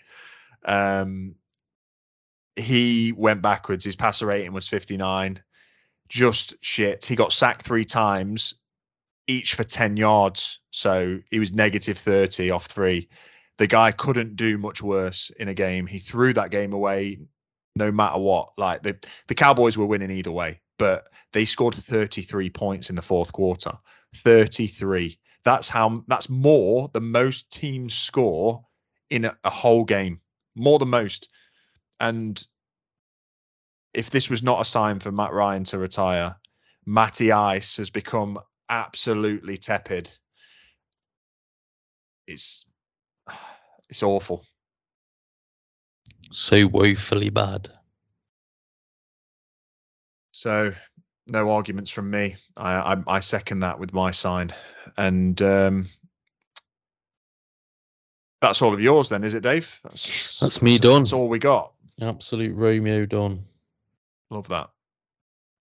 [0.65, 1.35] Um,
[2.57, 3.85] he went backwards.
[3.85, 5.43] His passer rating was 59.
[6.09, 7.05] Just shit.
[7.05, 8.55] He got sacked three times,
[9.27, 10.61] each for 10 yards.
[10.71, 13.09] So he was negative 30 off three.
[13.59, 15.87] The guy couldn't do much worse in a game.
[15.87, 17.19] He threw that game away
[17.75, 18.51] no matter what.
[18.57, 18.97] Like the,
[19.29, 23.73] the Cowboys were winning either way, but they scored 33 points in the fourth quarter.
[24.17, 25.19] 33.
[25.45, 28.65] That's how that's more than most teams score
[29.11, 30.21] in a, a whole game.
[30.55, 31.29] More than most.
[32.01, 32.43] And
[33.97, 36.37] if this was not a sign for Matt Ryan to retire,
[36.85, 40.11] Matty Ice has become absolutely tepid.
[42.29, 42.67] It's
[43.89, 44.45] it's awful.
[46.31, 47.71] So woefully bad.
[50.33, 50.73] So
[51.29, 52.37] no arguments from me.
[52.57, 54.53] I I, I second that with my sign,
[54.99, 55.87] and um,
[58.43, 59.09] that's all of yours.
[59.09, 59.81] Then is it, Dave?
[59.85, 61.03] That's, that's me done.
[61.03, 61.73] That's all we got.
[62.03, 63.43] Absolute Romeo done.
[64.31, 64.71] Love that.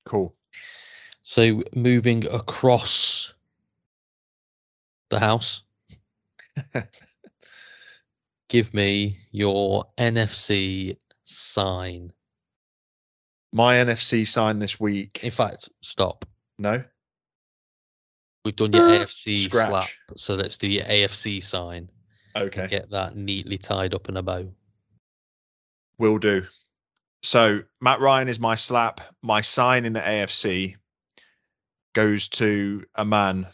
[0.06, 0.36] Cool.
[1.21, 3.34] So moving across
[5.10, 5.63] the house,
[8.49, 12.12] give me your NFC sign.
[13.51, 15.21] My NFC sign this week.
[15.23, 16.25] In fact, stop.
[16.58, 16.84] No.
[18.43, 19.69] We've done your uh, AFC Scratch.
[19.69, 21.89] slap, so let's do your AFC sign.
[22.36, 22.67] Okay.
[22.67, 24.47] Get that neatly tied up in a bow.
[25.97, 26.43] Will do.
[27.26, 29.02] So Matt Ryan is my slap.
[29.24, 30.76] My sign in the AFC
[31.94, 33.48] goes to a man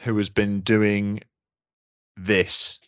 [0.00, 1.20] who has been doing
[2.16, 2.80] this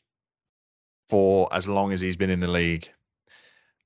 [1.10, 2.90] for as long as he's been in the league.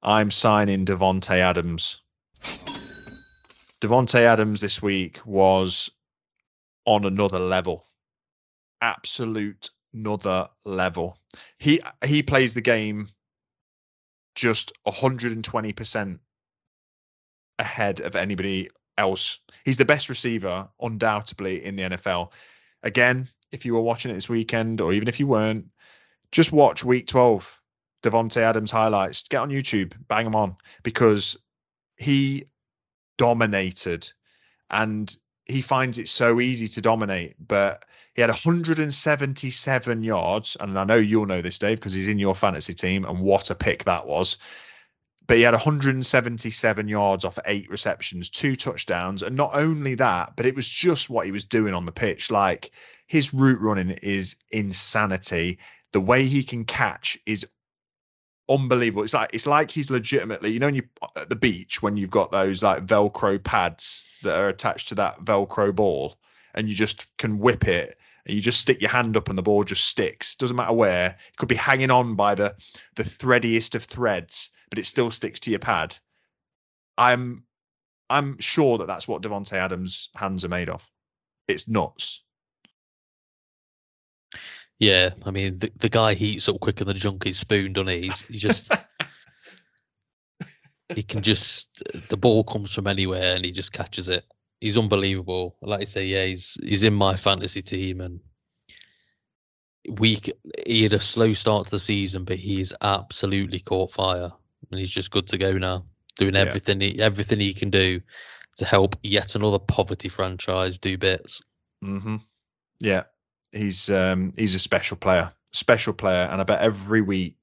[0.04, 2.00] I'm signing Davante Adams.
[3.80, 5.90] Davante Adams this week was
[6.84, 7.84] on another level.
[8.80, 11.18] Absolute another level.
[11.58, 13.08] He he plays the game
[14.36, 16.18] just 120%
[17.58, 19.38] ahead of anybody else.
[19.64, 22.32] He's the best receiver, undoubtedly, in the NFL.
[22.82, 25.70] Again, if you were watching it this weekend, or even if you weren't,
[26.32, 27.60] just watch week 12,
[28.02, 29.22] Davante Adams highlights.
[29.22, 31.36] Get on YouTube, bang them on, because
[31.96, 32.44] he
[33.16, 34.10] dominated
[34.70, 37.34] and he finds it so easy to dominate.
[37.46, 40.56] But he had 177 yards.
[40.60, 43.04] And I know you'll know this, Dave, because he's in your fantasy team.
[43.04, 44.38] And what a pick that was
[45.26, 50.46] but he had 177 yards off eight receptions, two touchdowns, and not only that, but
[50.46, 52.30] it was just what he was doing on the pitch.
[52.30, 52.72] Like
[53.06, 55.58] his route running is insanity.
[55.92, 57.46] The way he can catch is
[58.50, 59.02] unbelievable.
[59.02, 60.82] It's like it's like he's legitimately, you know, when you
[61.16, 65.24] at the beach when you've got those like Velcro pads that are attached to that
[65.24, 66.18] Velcro ball,
[66.54, 69.42] and you just can whip it and you just stick your hand up and the
[69.42, 70.34] ball just sticks.
[70.36, 71.10] Doesn't matter where.
[71.10, 72.54] It could be hanging on by the
[72.96, 75.96] the threadiest of threads but it still sticks to your pad.
[76.98, 77.44] I'm
[78.10, 80.88] I'm sure that that's what Davante Adams' hands are made of.
[81.48, 82.22] It's nuts.
[84.78, 88.02] Yeah, I mean the, the guy heats up quicker than a junkie spoon, doesn't he?
[88.02, 88.72] He's, he just
[90.94, 94.24] he can just the ball comes from anywhere and he just catches it.
[94.60, 95.56] He's unbelievable.
[95.62, 98.20] Like I say, yeah, he's he's in my fantasy team and
[99.98, 100.32] week
[100.66, 104.32] he had a slow start to the season, but he's absolutely caught fire
[104.70, 105.84] and he's just good to go now,
[106.16, 106.88] doing everything yeah.
[106.88, 108.00] he, everything he can do
[108.56, 111.42] to help yet another poverty franchise do bits.
[111.82, 112.16] Mm-hmm.
[112.80, 113.04] Yeah,
[113.52, 117.36] he's um, he's a special player, special player, and I bet every week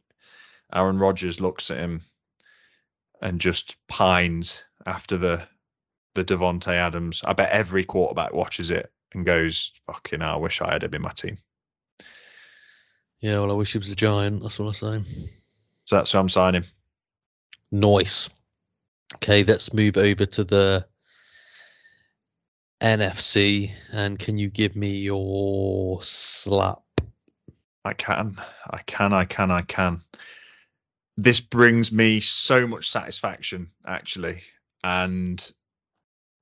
[0.73, 2.01] Aaron Rodgers looks at him
[3.21, 5.47] and just pines after the
[6.15, 7.21] the Davante Adams.
[7.25, 10.93] I bet every quarterback watches it and goes, "Fucking hell, I wish I had him
[10.93, 11.38] in my team."
[13.19, 14.41] Yeah, well, I wish he was a giant.
[14.41, 15.05] That's what I'm saying.
[15.86, 16.65] So that's who I'm signing.
[17.71, 18.29] Nice.
[19.15, 20.86] Okay, let's move over to the
[22.81, 23.71] NFC.
[23.93, 26.79] And can you give me your slap?
[27.86, 28.36] I can.
[28.71, 29.13] I can.
[29.13, 29.51] I can.
[29.51, 30.01] I can.
[31.15, 34.41] This brings me so much satisfaction, actually.
[34.84, 35.51] And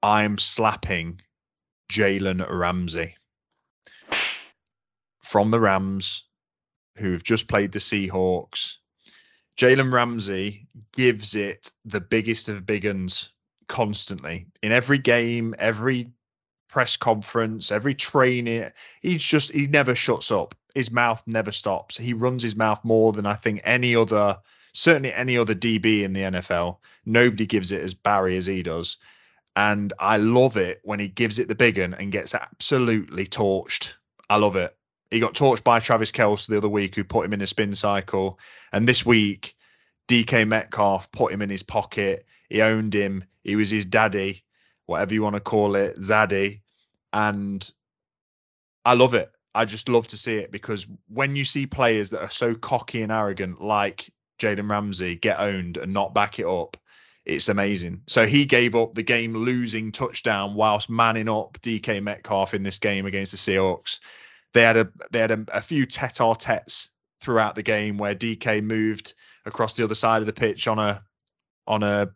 [0.02, 1.22] I'm slapping
[1.92, 3.16] Jalen Ramsey
[5.24, 6.26] from the Rams,
[6.98, 8.78] who've just played the Seahawks
[9.60, 10.66] Jalen Ramsey
[11.00, 13.30] gives it the biggest of big uns
[13.70, 16.12] constantly in every game, every
[16.68, 18.70] press conference, every training.
[19.02, 20.54] He's just he never shuts up.
[20.76, 21.96] His mouth never stops.
[21.96, 24.38] He runs his mouth more than I think any other,
[24.74, 26.80] certainly any other DB in the NFL.
[27.06, 28.98] Nobody gives it as Barry as he does.
[29.56, 33.94] And I love it when he gives it the big one and gets absolutely torched.
[34.30, 34.76] I love it.
[35.12, 37.74] He got torched by Travis Kelce the other week, who put him in a spin
[37.74, 38.38] cycle.
[38.74, 39.56] And this week,
[40.10, 42.26] DK Metcalf put him in his pocket.
[42.50, 43.24] He owned him.
[43.44, 44.44] He was his daddy,
[44.88, 46.62] whatever you want to call it, Zaddy.
[47.14, 47.70] And
[48.86, 49.32] I love it.
[49.56, 53.02] I just love to see it because when you see players that are so cocky
[53.04, 56.76] and arrogant, like Jalen Ramsey, get owned and not back it up,
[57.26, 58.02] it's amazing.
[58.08, 62.78] So he gave up the game losing touchdown whilst manning up DK Metcalf in this
[62.78, 64.00] game against the Seahawks.
[64.54, 66.90] They had a they had a, a few tete-a-tetes
[67.22, 69.14] throughout the game where DK moved
[69.50, 71.04] across the other side of the pitch on a
[71.68, 72.10] on a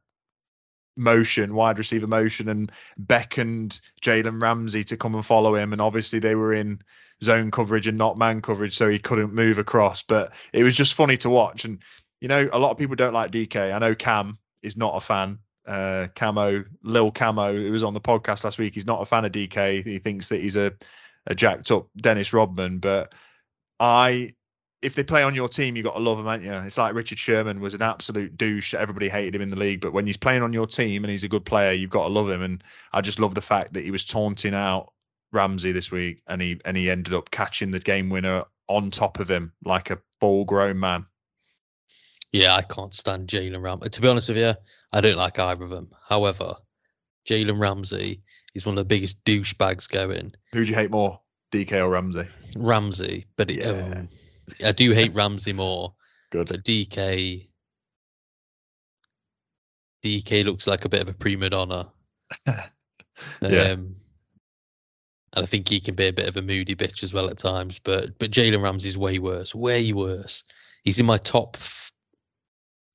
[0.96, 5.74] motion, wide receiver motion, and beckoned Jalen Ramsey to come and follow him.
[5.74, 6.80] And obviously they were in
[7.22, 10.04] zone coverage and not man coverage, so he couldn't move across.
[10.04, 11.65] But it was just funny to watch.
[11.65, 11.80] And
[12.22, 13.74] you know, a lot of people don't like DK.
[13.74, 15.39] I know Cam is not a fan.
[15.65, 19.26] Uh, Camo, Lil Camo, who was on the podcast last week, he's not a fan
[19.26, 19.84] of DK.
[19.84, 20.74] He thinks that he's a,
[21.28, 22.80] a jacked up Dennis Rodman.
[22.80, 23.13] But
[23.80, 24.34] I,
[24.84, 26.52] if they play on your team, you got to love them, aren't you?
[26.52, 28.74] It's like Richard Sherman was an absolute douche.
[28.74, 31.24] Everybody hated him in the league, but when he's playing on your team and he's
[31.24, 32.41] a good player, you've got to love him.
[32.41, 34.91] And I just love the fact that he was taunting out
[35.32, 39.19] Ramsey this week, and he and he ended up catching the game winner on top
[39.19, 41.06] of him like a full grown man.
[42.34, 43.89] Yeah, I can't stand Jalen Ramsey.
[43.89, 44.54] To be honest with you,
[44.91, 45.89] I don't like either of them.
[46.08, 46.56] However,
[47.28, 48.22] Jalen Ramsey
[48.54, 50.34] is one of the biggest douchebags going.
[50.52, 51.19] Who do you hate more,
[51.52, 52.26] DK or Ramsey?
[52.58, 53.72] Ramsey, but it, Yeah.
[53.72, 54.10] um,
[54.65, 55.93] I do hate Ramsey more.
[56.32, 56.47] Good.
[56.49, 57.47] But DK,
[60.03, 61.89] DK looks like a bit of a prima donna.
[63.41, 63.62] Yeah.
[63.73, 63.95] Um,
[65.36, 67.38] and I think he can be a bit of a moody bitch as well at
[67.38, 67.77] times.
[67.79, 70.43] But but Jalen Ramsey's way worse, way worse.
[70.84, 71.91] He's in my top f-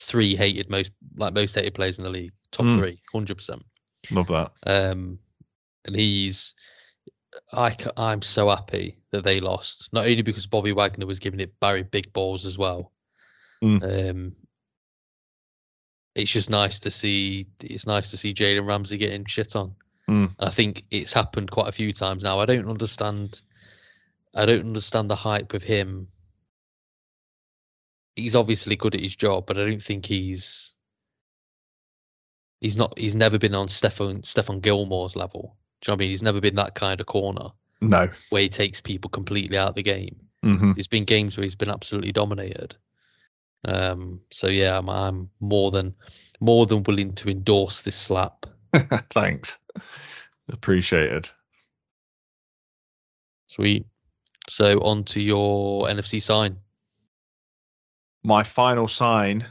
[0.00, 2.32] three hated most like most hated players in the league.
[2.50, 2.76] Top Mm.
[2.76, 3.64] three, hundred percent.
[4.11, 4.52] Love that.
[4.66, 5.18] Um,
[5.87, 6.54] and he's
[7.53, 9.92] I I'm so happy that they lost.
[9.92, 12.92] Not only because Bobby Wagner was giving it Barry big balls as well.
[13.62, 14.11] Mm.
[14.11, 14.37] Um,
[16.14, 17.46] it's just nice to see.
[17.62, 19.74] It's nice to see Jalen Ramsey getting shit on.
[20.09, 20.35] Mm.
[20.38, 22.38] And I think it's happened quite a few times now.
[22.38, 23.40] I don't understand.
[24.35, 26.09] I don't understand the hype of him.
[28.16, 30.74] He's obviously good at his job, but I don't think he's.
[32.61, 32.98] He's not.
[32.98, 35.57] He's never been on Stephon Stephon Gilmore's level.
[35.80, 36.10] Do you know what I mean?
[36.10, 38.08] He's never been that kind of corner No.
[38.30, 40.16] where he takes people completely out of the game.
[40.42, 42.74] hmm There's been games where he's been absolutely dominated.
[43.64, 45.94] Um, so yeah, I'm, I'm more than
[46.40, 48.46] more than willing to endorse this slap.
[49.10, 49.58] Thanks.
[50.48, 51.28] Appreciated.
[53.48, 53.86] Sweet.
[54.48, 56.56] So on to your NFC sign.
[58.22, 59.44] My final sign.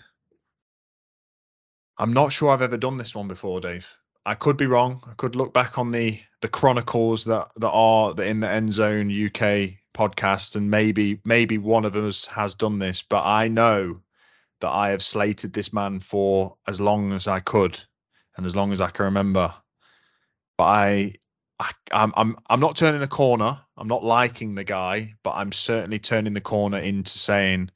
[1.98, 3.97] I'm not sure I've ever done this one before, Dave.
[4.28, 5.02] I could be wrong.
[5.08, 8.74] I could look back on the the chronicles that that are the in the end
[8.74, 13.02] zone UK podcast, and maybe maybe one of us has done this.
[13.02, 14.02] But I know
[14.60, 17.80] that I have slated this man for as long as I could,
[18.36, 19.54] and as long as I can remember.
[20.58, 21.14] But I,
[21.62, 23.58] I I'm I'm I'm not turning a corner.
[23.78, 27.70] I'm not liking the guy, but I'm certainly turning the corner into saying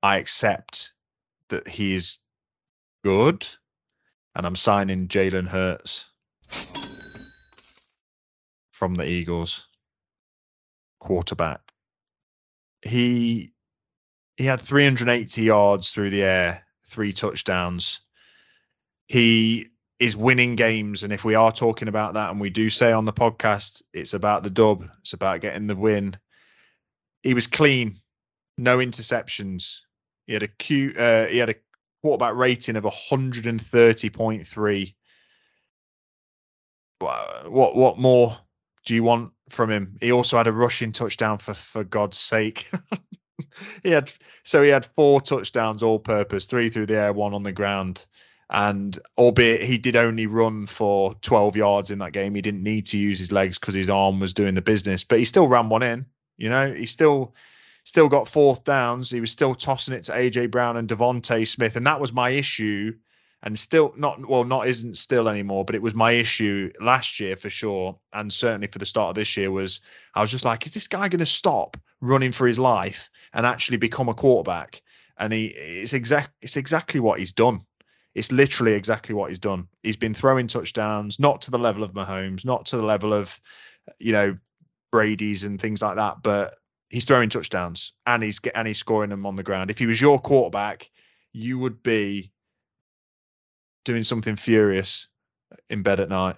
[0.00, 0.92] I accept
[1.48, 2.18] that he is
[3.02, 3.48] good,
[4.34, 6.06] and I'm signing Jalen Hurts
[8.70, 9.68] from the Eagles,
[10.98, 11.60] quarterback.
[12.82, 13.52] He
[14.36, 18.00] he had 380 yards through the air, three touchdowns.
[19.06, 19.68] He
[19.98, 23.04] is winning games, and if we are talking about that, and we do say on
[23.04, 26.16] the podcast, it's about the dub, it's about getting the win.
[27.22, 28.00] He was clean,
[28.58, 29.78] no interceptions.
[30.26, 31.54] He had a Q, uh, he had a
[32.02, 34.94] quarterback rating of 130.3.
[37.00, 38.36] Wha- What what more
[38.84, 39.96] do you want from him?
[40.00, 42.70] He also had a rushing touchdown for for God's sake.
[43.82, 44.12] he had
[44.44, 48.06] so he had four touchdowns all purpose, three through the air, one on the ground.
[48.50, 52.84] And albeit he did only run for 12 yards in that game, he didn't need
[52.86, 55.70] to use his legs because his arm was doing the business, but he still ran
[55.70, 56.04] one in.
[56.36, 57.34] You know, he still
[57.84, 59.10] still got fourth downs.
[59.10, 62.30] He was still tossing it to AJ Brown and DeVonta Smith, and that was my
[62.30, 62.94] issue.
[63.44, 67.34] And still not well, not isn't still anymore, but it was my issue last year
[67.34, 69.80] for sure, and certainly for the start of this year was
[70.14, 73.44] I was just like, is this guy going to stop running for his life and
[73.44, 74.80] actually become a quarterback?
[75.18, 77.62] And he it's exact it's exactly what he's done.
[78.14, 79.66] It's literally exactly what he's done.
[79.82, 83.40] He's been throwing touchdowns, not to the level of Mahomes, not to the level of,
[83.98, 84.36] you know,
[84.92, 86.58] Brady's and things like that, but
[86.92, 89.70] he's throwing touchdowns and he's get and he's scoring them on the ground.
[89.70, 90.90] If he was your quarterback,
[91.32, 92.30] you would be
[93.84, 95.08] doing something furious
[95.70, 96.36] in bed at night?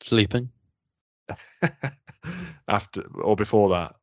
[0.00, 0.48] Sleeping.
[2.68, 3.94] After or before that?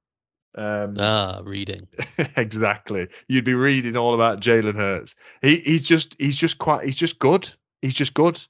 [0.55, 1.87] Um, Ah, reading.
[2.35, 3.07] exactly.
[3.27, 5.15] You'd be reading all about Jalen Hurts.
[5.41, 7.49] He he's just he's just quite he's just good.
[7.81, 8.41] He's just good.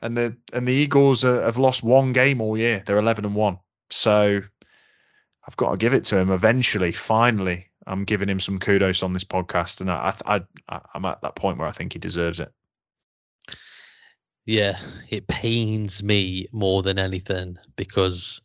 [0.00, 2.82] And the and the Eagles have lost one game all year.
[2.86, 3.58] They're eleven and one.
[3.90, 4.40] So
[5.46, 6.30] I've got to give it to him.
[6.30, 11.04] Eventually, finally, I'm giving him some kudos on this podcast, and I, I, I I'm
[11.04, 12.52] at that point where I think he deserves it.
[14.44, 14.78] Yeah,
[15.10, 18.40] it pains me more than anything because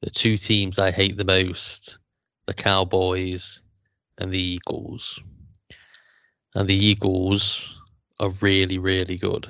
[0.00, 1.98] the two teams I hate the most,
[2.46, 3.60] the Cowboys
[4.18, 5.20] and the Eagles.
[6.54, 7.80] And the Eagles
[8.20, 9.48] are really, really good.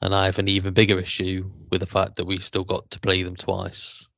[0.00, 3.00] And I have an even bigger issue with the fact that we've still got to
[3.00, 4.08] play them twice.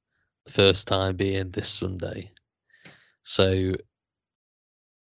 [0.47, 2.31] The first time being this Sunday.
[3.23, 3.73] So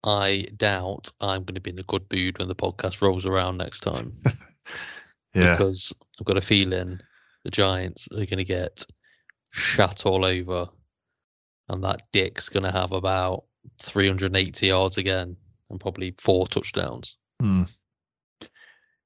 [0.04, 3.58] I doubt I'm going to be in a good mood when the podcast rolls around
[3.58, 4.14] next time
[5.34, 7.00] Yeah, because I've got a feeling
[7.46, 8.86] the Giants are going to get
[9.52, 10.68] shat all over,
[11.70, 13.46] and that Dick's going to have about
[13.82, 15.38] 380 yards again
[15.70, 17.16] and probably four touchdowns.
[17.40, 17.64] Hmm.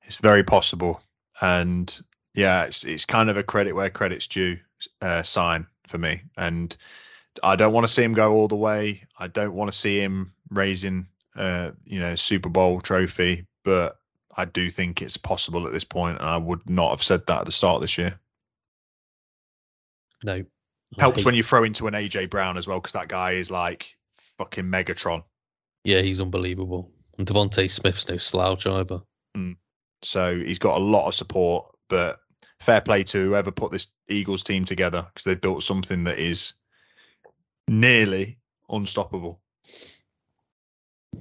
[0.04, 1.02] it's very possible,
[1.42, 2.02] and
[2.34, 4.58] yeah, it's it's kind of a credit where credit's due
[5.02, 6.76] uh, sign for me, and
[7.44, 9.04] I don't want to see him go all the way.
[9.20, 13.98] I don't want to see him raising, uh, you know, Super Bowl trophy, but
[14.38, 17.40] I do think it's possible at this point, and I would not have said that
[17.40, 18.20] at the start of this year.
[20.24, 20.44] No.
[21.00, 23.98] Helps when you throw into an AJ Brown as well, because that guy is like
[24.38, 25.24] fucking Megatron.
[25.84, 26.92] Yeah, he's unbelievable.
[27.18, 29.02] And DeVonta Smith's no slouch either.
[30.02, 32.20] So he's got a lot of support, but
[32.60, 36.54] fair play to whoever put this Eagles team together because they've built something that is
[37.68, 38.38] nearly
[38.70, 39.42] unstoppable.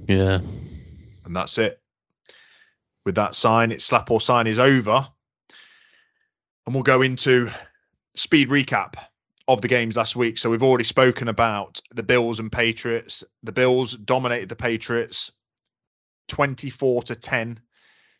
[0.06, 0.40] Yeah.
[1.24, 1.80] And that's it.
[3.04, 5.06] With that sign, it's slap or sign is over.
[6.66, 7.50] And we'll go into
[8.14, 8.94] speed recap
[9.48, 10.38] of the games last week.
[10.38, 13.22] So we've already spoken about the Bills and Patriots.
[13.42, 15.30] The Bills dominated the Patriots
[16.28, 17.60] 24 to 10.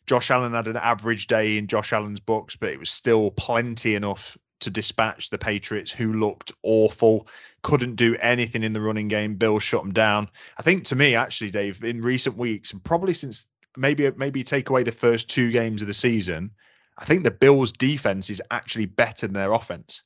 [0.07, 3.95] Josh Allen had an average day in Josh Allen's books, but it was still plenty
[3.95, 7.27] enough to dispatch the Patriots, who looked awful,
[7.61, 9.35] couldn't do anything in the running game.
[9.35, 10.29] Bill shut them down.
[10.57, 13.47] I think to me, actually, Dave, in recent weeks, and probably since
[13.77, 16.51] maybe maybe take away the first two games of the season,
[16.99, 20.03] I think the Bills' defense is actually better than their offense.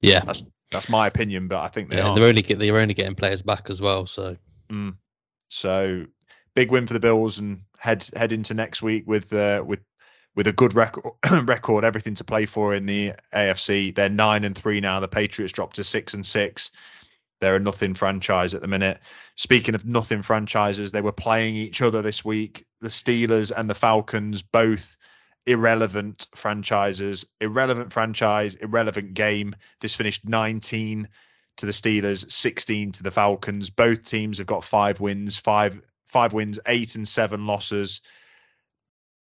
[0.00, 0.20] Yeah.
[0.20, 2.08] That's that's my opinion, but I think they yeah.
[2.08, 2.16] are.
[2.16, 4.06] They're only they're only getting players back as well.
[4.06, 4.36] So
[4.70, 4.96] mm.
[5.48, 6.06] So
[6.56, 9.80] big win for the Bills and head head into next week with uh, with
[10.34, 11.04] with a good record
[11.48, 13.94] record, everything to play for in the AFC.
[13.94, 14.98] They're nine and three now.
[14.98, 16.72] The Patriots dropped to six and six.
[17.40, 18.98] They're a nothing franchise at the minute.
[19.36, 22.64] Speaking of nothing franchises, they were playing each other this week.
[22.80, 24.96] The Steelers and the Falcons, both
[25.44, 29.54] irrelevant franchises, irrelevant franchise, irrelevant game.
[29.82, 31.06] This finished 19
[31.58, 33.68] to the Steelers, 16 to the Falcons.
[33.68, 38.00] Both teams have got five wins, five five wins, eight and seven losses.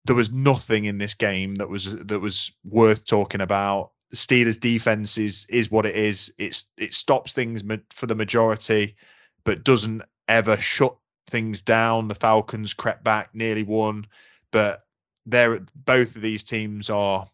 [0.06, 3.92] There was nothing in this game that was that was worth talking about.
[4.14, 6.32] Steelers' defense is is what it is.
[6.38, 8.96] It's it stops things for the majority,
[9.44, 10.96] but doesn't ever shut
[11.28, 12.08] things down.
[12.08, 14.06] The Falcons crept back, nearly won,
[14.52, 14.86] but
[15.26, 17.28] they're both of these teams are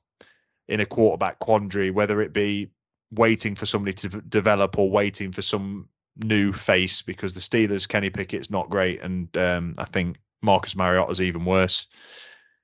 [0.67, 2.69] in a quarterback quandary, whether it be
[3.11, 5.89] waiting for somebody to develop or waiting for some
[6.19, 11.21] new face because the Steelers, Kenny Pickett's not great, and um, I think Marcus Mariota's
[11.21, 11.87] even worse.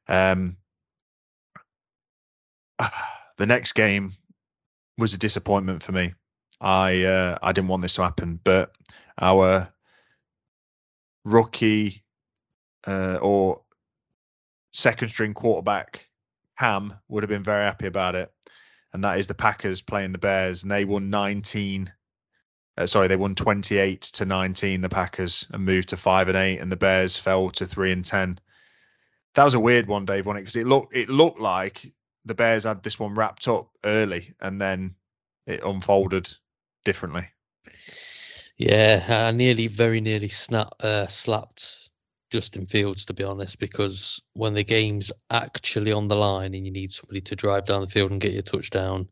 [0.08, 0.58] Um,
[3.38, 4.14] the next game
[4.98, 6.14] was a disappointment for me.
[6.62, 8.72] I uh, I didn't want this to happen, but
[9.22, 9.72] our
[11.26, 12.04] rookie
[12.88, 13.62] uh, or
[14.74, 16.10] second string quarterback
[16.56, 18.32] Ham would have been very happy about it,
[18.94, 21.92] and that is the Packers playing the Bears, and they won 19
[22.78, 26.60] uh, sorry, they won 28 to 19, the Packers, and moved to 5 and 8,
[26.60, 28.40] and the Bears fell to 3 and 10.
[29.36, 30.44] That was a weird one, Dave, wasn't it?
[30.44, 31.94] Because it looked it looked like
[32.26, 34.96] the Bears had this one wrapped up early and then
[35.46, 36.30] it unfolded
[36.84, 37.28] differently.
[38.58, 41.92] Yeah, I nearly, very nearly snap, uh, slapped
[42.32, 46.72] Justin Fields, to be honest, because when the game's actually on the line and you
[46.72, 49.08] need somebody to drive down the field and get your touchdown,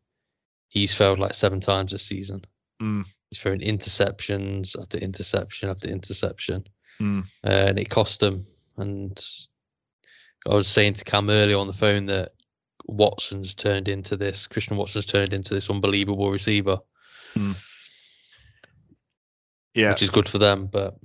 [0.68, 2.42] he's failed like seven times this season.
[2.82, 3.04] Mm.
[3.30, 6.64] He's throwing interceptions after interception after interception,
[7.00, 7.24] Mm.
[7.44, 8.46] uh, and it cost them.
[8.76, 9.18] And
[10.48, 12.32] I was saying to Cam earlier on the phone that
[12.86, 16.78] Watson's turned into this, Christian Watson's turned into this unbelievable receiver,
[19.74, 19.90] Yeah.
[19.90, 20.96] which is good for them, but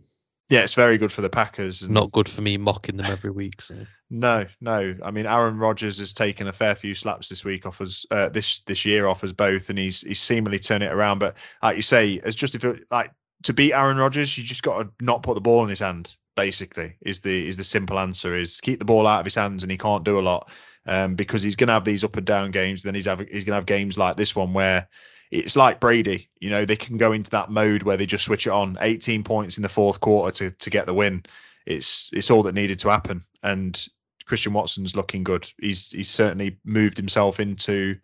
[0.49, 1.83] Yeah, it's very good for the Packers.
[1.83, 3.61] and- Not good for me mocking them every week.
[3.61, 3.75] So
[4.09, 4.95] No, no.
[5.03, 8.29] I mean, Aaron Rodgers has taken a fair few slaps this week off us, uh,
[8.29, 11.19] this this year off us both, and he's he's seemingly turned it around.
[11.19, 13.11] But like you say, as just if it, like
[13.43, 16.15] to beat Aaron Rodgers, you just got to not put the ball in his hand.
[16.35, 19.61] Basically, is the is the simple answer is keep the ball out of his hands,
[19.61, 20.49] and he can't do a lot
[20.87, 22.81] um, because he's going to have these up and down games.
[22.81, 24.87] Then he's have he's going to have games like this one where
[25.31, 26.29] it's like Brady.
[26.39, 28.77] You know, they can go into that mode where they just switch it on.
[28.81, 31.23] 18 points in the fourth quarter to to get the win.
[31.65, 33.87] It's it's all that needed to happen, and
[34.25, 35.51] Christian Watson's looking good.
[35.59, 37.95] He's he's certainly moved himself into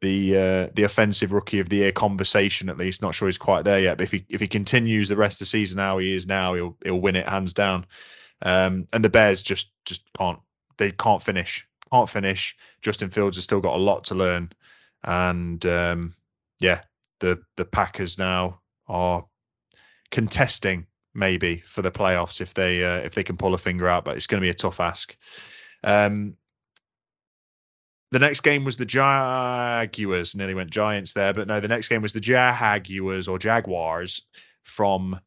[0.00, 3.02] the uh, the offensive rookie of the year conversation at least.
[3.02, 5.40] Not sure he's quite there yet, but if he if he continues the rest of
[5.40, 7.86] the season how he is now, he'll he'll win it hands down.
[8.42, 10.40] Um, and the Bears just just can't
[10.76, 12.56] they can't finish can't finish.
[12.82, 14.50] Justin Fields has still got a lot to learn,
[15.04, 16.14] and um,
[16.60, 16.82] yeah,
[17.20, 19.24] the the Packers now are
[20.10, 24.04] contesting maybe for the playoffs if they uh, if they can pull a finger out,
[24.04, 25.16] but it's going to be a tough ask.
[25.82, 26.36] Um,
[28.12, 30.34] the next game was the Jaguars.
[30.34, 34.22] Nearly went Giants there, but no, the next game was the Jaguars or Jaguars
[34.64, 35.18] from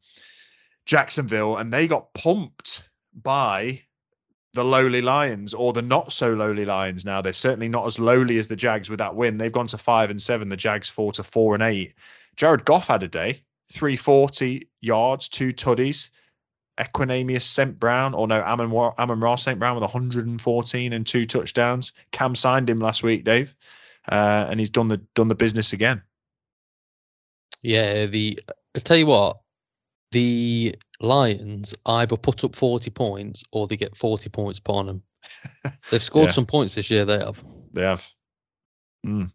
[0.86, 2.88] Jacksonville, and they got pumped
[3.22, 3.82] by
[4.54, 7.04] the lowly Lions or the not so lowly Lions.
[7.04, 9.36] Now they're certainly not as lowly as the Jags with that win.
[9.36, 10.48] They've gone to five and seven.
[10.48, 11.94] The Jags four to four and eight.
[12.36, 13.42] Jared Goff had a day,
[13.72, 16.10] 340 yards, two tuddies.
[16.78, 17.78] Equanimeous St.
[17.78, 19.60] Brown, or no, Amon, Amon Ra St.
[19.60, 21.92] Brown with 114 and two touchdowns.
[22.10, 23.54] Cam signed him last week, Dave,
[24.10, 26.02] uh, and he's done the done the business again.
[27.62, 28.40] yeah, the
[28.74, 29.38] I tell you what,
[30.14, 35.02] the Lions either put up 40 points or they get 40 points upon them.
[35.90, 36.32] They've scored Yeah.
[36.32, 37.04] some points this year.
[37.04, 37.42] They have.
[37.72, 38.08] They have.
[39.04, 39.32] Mm.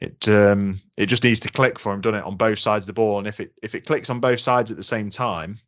[0.00, 2.88] It um it just needs to click for them, doesn't it, on both sides of
[2.88, 3.18] the ball?
[3.18, 5.60] And if it if it clicks on both sides at the same time,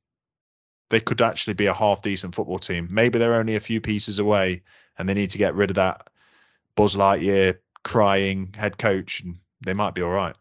[0.91, 2.89] they could actually be a half decent football team.
[2.91, 4.63] Maybe they're only a few pieces away,
[4.99, 6.11] and they need to get rid of that
[6.75, 10.35] Buzz Lightyear crying head coach, and they might be all right.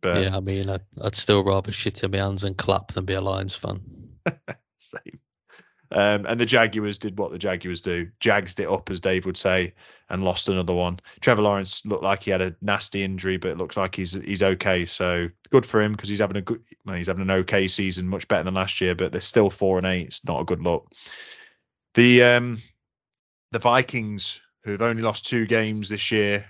[0.00, 3.04] But yeah, I mean, I'd, I'd still rather shit in my hands and clap than
[3.04, 3.80] be a Lions fan.
[4.78, 5.20] Same.
[5.92, 9.36] Um, and the Jaguars did what the Jaguars do, jagsed it up, as Dave would
[9.36, 9.74] say,
[10.08, 11.00] and lost another one.
[11.20, 14.42] Trevor Lawrence looked like he had a nasty injury, but it looks like he's he's
[14.42, 14.86] okay.
[14.86, 18.06] So good for him because he's having a good, well, he's having an okay season,
[18.06, 18.94] much better than last year.
[18.94, 20.06] But they're still four and eight.
[20.06, 20.92] It's not a good look.
[21.94, 22.58] The um,
[23.50, 26.46] the Vikings, who have only lost two games this year,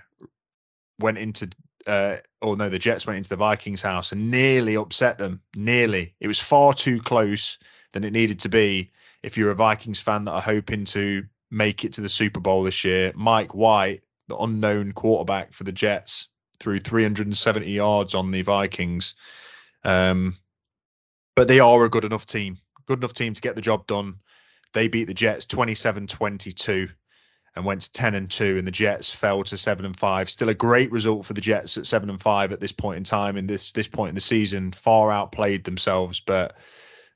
[0.99, 1.49] went into
[1.87, 5.41] uh, or no, the Jets went into the Vikings' house and nearly upset them.
[5.55, 7.57] Nearly, it was far too close
[7.93, 8.91] than it needed to be.
[9.23, 12.63] If you're a Vikings fan that are hoping to make it to the Super Bowl
[12.63, 16.27] this year, Mike White, the unknown quarterback for the Jets,
[16.59, 19.15] threw 370 yards on the Vikings.
[19.83, 20.37] Um,
[21.35, 24.15] but they are a good enough team, good enough team to get the job done.
[24.73, 26.89] They beat the Jets 27 22
[27.55, 30.49] and went to 10 and 2 and the Jets fell to 7 and 5 still
[30.49, 33.37] a great result for the Jets at 7 and 5 at this point in time
[33.37, 36.55] in this this point in the season far outplayed themselves but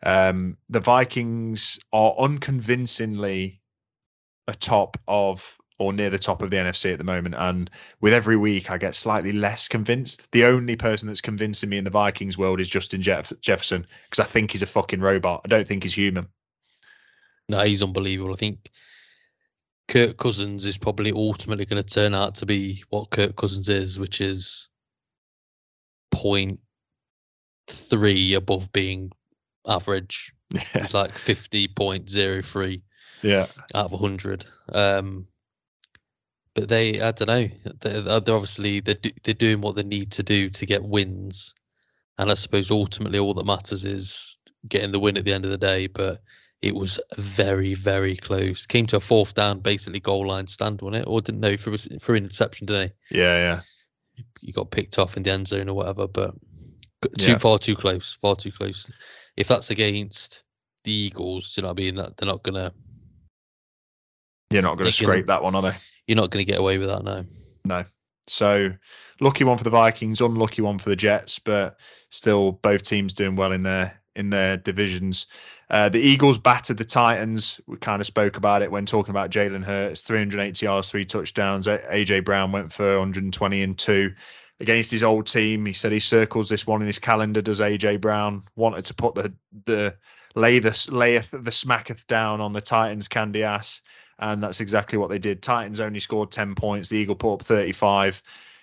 [0.06, 3.62] um the Vikings are unconvincingly
[4.48, 7.70] atop of or near the top of the NFC at the moment and
[8.00, 10.32] with every week I get slightly less convinced.
[10.32, 14.26] The only person that's convincing me in the Vikings world is Justin Jeff- Jefferson because
[14.26, 15.42] I think he's a fucking robot.
[15.44, 16.28] I don't think he's human.
[17.50, 18.34] No, he's unbelievable.
[18.34, 18.72] I think
[19.88, 24.00] Kirk Cousins is probably ultimately going to turn out to be what Kirk Cousins is,
[24.00, 24.68] which is
[26.12, 26.60] point
[27.68, 29.12] three above being
[29.68, 30.34] average.
[30.52, 32.82] yeah It's like fifty point zero three
[33.22, 34.46] yeah out of hundred.
[34.72, 35.28] Um,
[36.54, 37.50] but they, I don't know.
[37.82, 41.54] They're, they're obviously they're do, they're doing what they need to do to get wins,
[42.18, 45.52] and I suppose ultimately all that matters is getting the win at the end of
[45.52, 45.88] the day.
[45.88, 46.22] But
[46.66, 48.66] it was very very close.
[48.66, 51.08] Came to a fourth down, basically goal line stand, wasn't it?
[51.08, 53.60] Or didn't know if it for for interception, didn't yeah yeah
[54.16, 54.24] he?
[54.48, 56.34] You got picked off in the end zone or whatever, but
[57.20, 57.38] too Yeah.
[57.38, 58.90] far too close, far too close.
[59.38, 60.44] If that's against
[60.84, 61.96] the Eagles, do you know what I mean?
[61.96, 62.74] That they're not gonna.
[64.50, 65.74] You're not going They to can- scrape that one, are they?
[66.08, 67.26] You're not going to get away with that no.
[67.66, 67.84] No.
[68.28, 68.72] So
[69.20, 73.36] lucky one for the Vikings, unlucky one for the Jets, but still both teams doing
[73.36, 75.26] well in their in their divisions.
[75.70, 77.60] Uh, the Eagles battered the Titans.
[77.68, 81.68] We kind of spoke about it when talking about Jalen Hurts, 380 yards, three touchdowns.
[81.68, 84.14] AJ Brown went for 120 and two
[84.60, 85.66] against his old team.
[85.66, 87.42] He said he circles this one in his calendar.
[87.42, 89.34] Does AJ Brown wanted to put the
[89.66, 89.96] the
[90.36, 93.82] lay the layeth the smacketh down on the Titans' candy ass?
[94.20, 95.42] and that's exactly what they did.
[95.42, 96.90] Titans only scored 10 points.
[96.90, 98.22] The Eagle put up 35.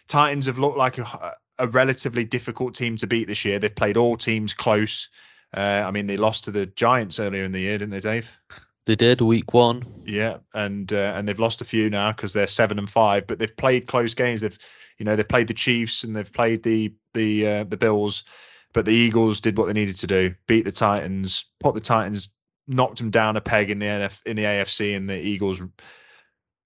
[0.09, 3.59] Titans have looked like a, a relatively difficult team to beat this year.
[3.59, 5.09] They've played all teams close.
[5.55, 8.37] Uh, I mean, they lost to the Giants earlier in the year, didn't they, Dave?
[8.87, 9.85] They did week one.
[10.05, 13.39] Yeah, and uh, and they've lost a few now because they're seven and five, but
[13.39, 14.41] they've played close games.
[14.41, 14.59] They've
[14.99, 18.25] you know they've played the Chiefs and they've played the the uh, the Bills,
[18.73, 22.35] but the Eagles did what they needed to do: beat the Titans, put the Titans,
[22.67, 25.63] knocked them down a peg in the NF in the AFC, and the Eagles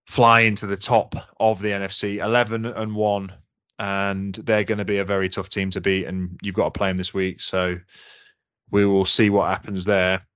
[0.06, 3.30] fly into the top of the NFC, eleven and one,
[3.78, 6.78] and they're going to be a very tough team to beat, and you've got to
[6.78, 7.76] play them this week, so
[8.70, 10.26] we will see what happens there.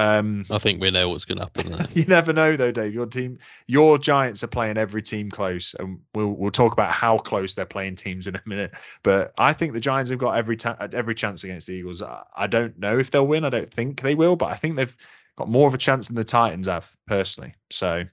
[0.00, 1.86] Um, I think we know what's going to happen there.
[1.92, 2.94] you never know though, Dave.
[2.94, 7.18] Your team, your Giants are playing every team close, and we'll we'll talk about how
[7.18, 8.74] close they're playing teams in a minute.
[9.02, 12.00] But I think the Giants have got every ta- every chance against the Eagles.
[12.00, 13.44] I, I don't know if they'll win.
[13.44, 14.96] I don't think they will, but I think they've
[15.36, 17.54] got more of a chance than the Titans have personally.
[17.70, 18.04] So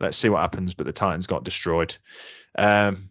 [0.00, 0.74] let's see what happens.
[0.74, 1.96] But the Titans got destroyed.
[2.58, 3.08] Um,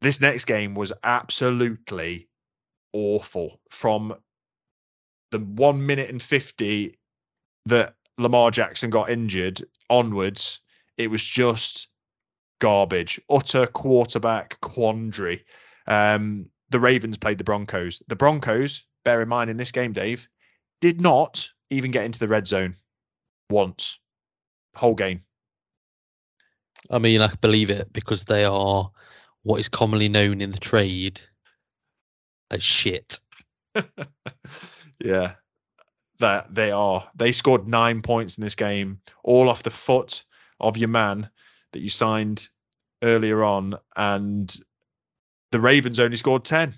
[0.00, 2.28] this next game was absolutely
[2.92, 4.14] awful from
[5.32, 6.96] the one minute and 50
[7.66, 10.60] that Lamar Jackson got injured onwards,
[10.98, 11.88] it was just
[12.60, 15.44] garbage, utter quarterback quandary.
[15.88, 18.02] Um, the Ravens played the Broncos.
[18.06, 20.28] The Broncos, bear in mind in this game, Dave,
[20.80, 22.76] did not even get into the red zone
[23.50, 23.98] once,
[24.76, 25.22] whole game.
[26.90, 28.90] I mean, I believe it because they are
[29.42, 31.20] what is commonly known in the trade
[32.50, 33.18] as shit.
[35.04, 35.34] yeah,
[36.18, 37.06] that they are.
[37.16, 40.24] They scored nine points in this game, all off the foot
[40.60, 41.28] of your man
[41.72, 42.48] that you signed
[43.02, 44.54] earlier on, and
[45.50, 46.74] the Ravens only scored ten.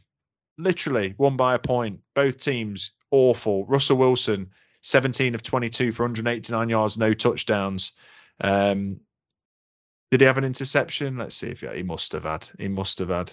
[0.57, 2.01] Literally, one by a point.
[2.15, 3.65] Both teams awful.
[3.67, 4.51] Russell Wilson,
[4.83, 7.93] 17 of 22 for 189 yards, no touchdowns.
[8.41, 9.01] Um,
[10.11, 11.17] did he have an interception?
[11.17, 12.49] Let's see if he, he must have had.
[12.59, 13.33] He must have had.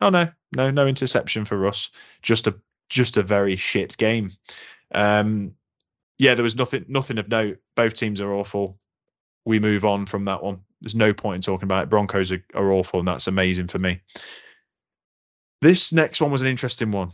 [0.00, 1.90] Oh no, no, no interception for Russ.
[2.22, 4.32] Just a just a very shit game.
[4.94, 5.54] Um,
[6.18, 7.58] yeah, there was nothing nothing of note.
[7.76, 8.78] Both teams are awful.
[9.44, 10.60] We move on from that one.
[10.80, 11.90] There's no point in talking about it.
[11.90, 14.00] Broncos are, are awful, and that's amazing for me.
[15.60, 17.12] This next one was an interesting one.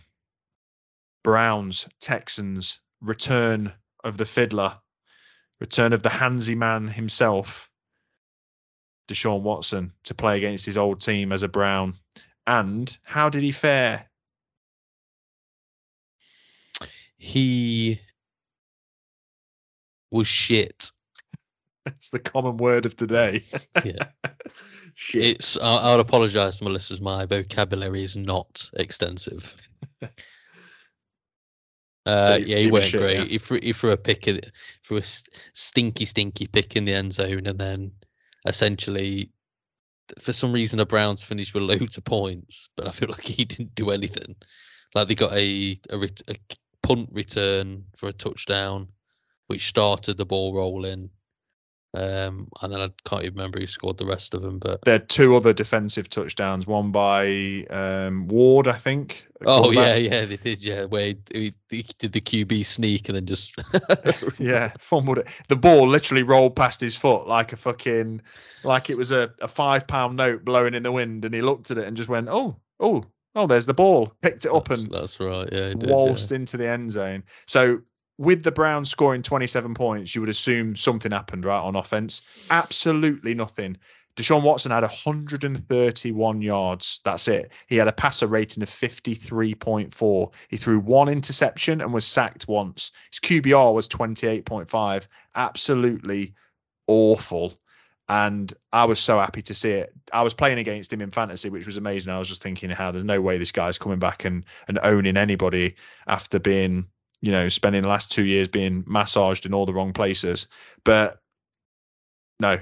[1.23, 3.73] Browns, Texans, return
[4.05, 4.77] of the fiddler,
[5.61, 7.71] return of the handsy man himself,
[9.09, 11.97] Deshaun Watson, to play against his old team as a Brown.
[12.47, 14.11] And how did he fare?
[17.25, 17.99] He
[20.11, 20.93] was shit.
[21.87, 23.43] It's the common word of today.
[23.83, 23.97] Yeah.
[24.95, 25.23] Shit.
[25.23, 25.59] It's.
[25.59, 27.01] I, I would apologise to my listeners.
[27.01, 29.57] My vocabulary is not extensive.
[32.07, 33.17] Uh, yeah, he he weren't shit, great.
[33.17, 33.25] yeah.
[33.25, 34.39] He threw, he threw a pick, in,
[34.87, 35.03] threw a
[35.55, 37.93] stinky, stinky pick in the end zone, and then
[38.47, 39.31] essentially,
[40.21, 43.47] for some reason, the Browns finished with loads of points, but I feel like he
[43.47, 44.37] didn't do anything.
[44.95, 45.97] Like they got a a,
[46.29, 46.37] a
[46.85, 48.89] punt return for a touchdown,
[49.47, 51.11] which started the ball rolling.
[51.95, 54.97] Um, and then I can't even remember who scored the rest of them, but there
[54.97, 59.25] are two other defensive touchdowns, one by um, Ward, I think.
[59.47, 60.61] oh yeah, yeah, they did.
[60.61, 63.57] Yeah, where he, he, he did the QB sneak and then just
[64.41, 65.29] yeah, fumbled it.
[65.47, 68.23] The ball literally rolled past his foot like a fucking,
[68.65, 71.71] like it was a, a five pound note blowing in the wind, and he looked
[71.71, 73.05] at it and just went, "Oh, oh,
[73.35, 75.49] oh, there's the ball." Picked it up that's, and that's right.
[75.53, 76.37] Yeah, did, yeah.
[76.37, 77.23] into the end zone.
[77.47, 77.81] So
[78.19, 82.47] with the Browns scoring 27 points, you would assume something happened, right, on offense.
[82.51, 83.77] Absolutely nothing.
[84.17, 87.01] Deshaun Watson had 131 yards.
[87.05, 87.51] That's it.
[87.67, 90.33] He had a passer rating of 53.4.
[90.49, 92.93] He threw one interception and was sacked once.
[93.11, 95.09] His QBR was 28.5.
[95.35, 96.33] Absolutely
[96.87, 97.55] awful.
[98.09, 99.93] And I was so happy to see it.
[100.13, 102.13] I was playing against him in fantasy, which was amazing.
[102.13, 105.17] I was just thinking how there's no way this guy's coming back and and owning
[105.17, 105.75] anybody
[106.07, 106.87] after being,
[107.23, 110.47] you know, spending the last two years being massaged in all the wrong places.
[110.85, 111.21] But
[112.41, 112.59] no,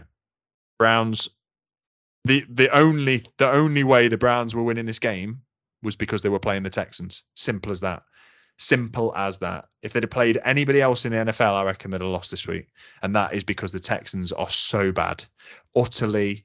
[0.79, 1.29] Browns.
[2.25, 5.43] The the only the only way the Browns were winning this game
[5.83, 7.25] was because they were playing the Texans.
[7.35, 8.05] Simple as that.
[8.59, 9.67] Simple as that.
[9.83, 12.47] If they'd have played anybody else in the NFL, I reckon they'd have lost this
[12.47, 12.69] week.
[13.03, 15.25] And that is because the Texans are so bad.
[15.75, 16.45] Utterly,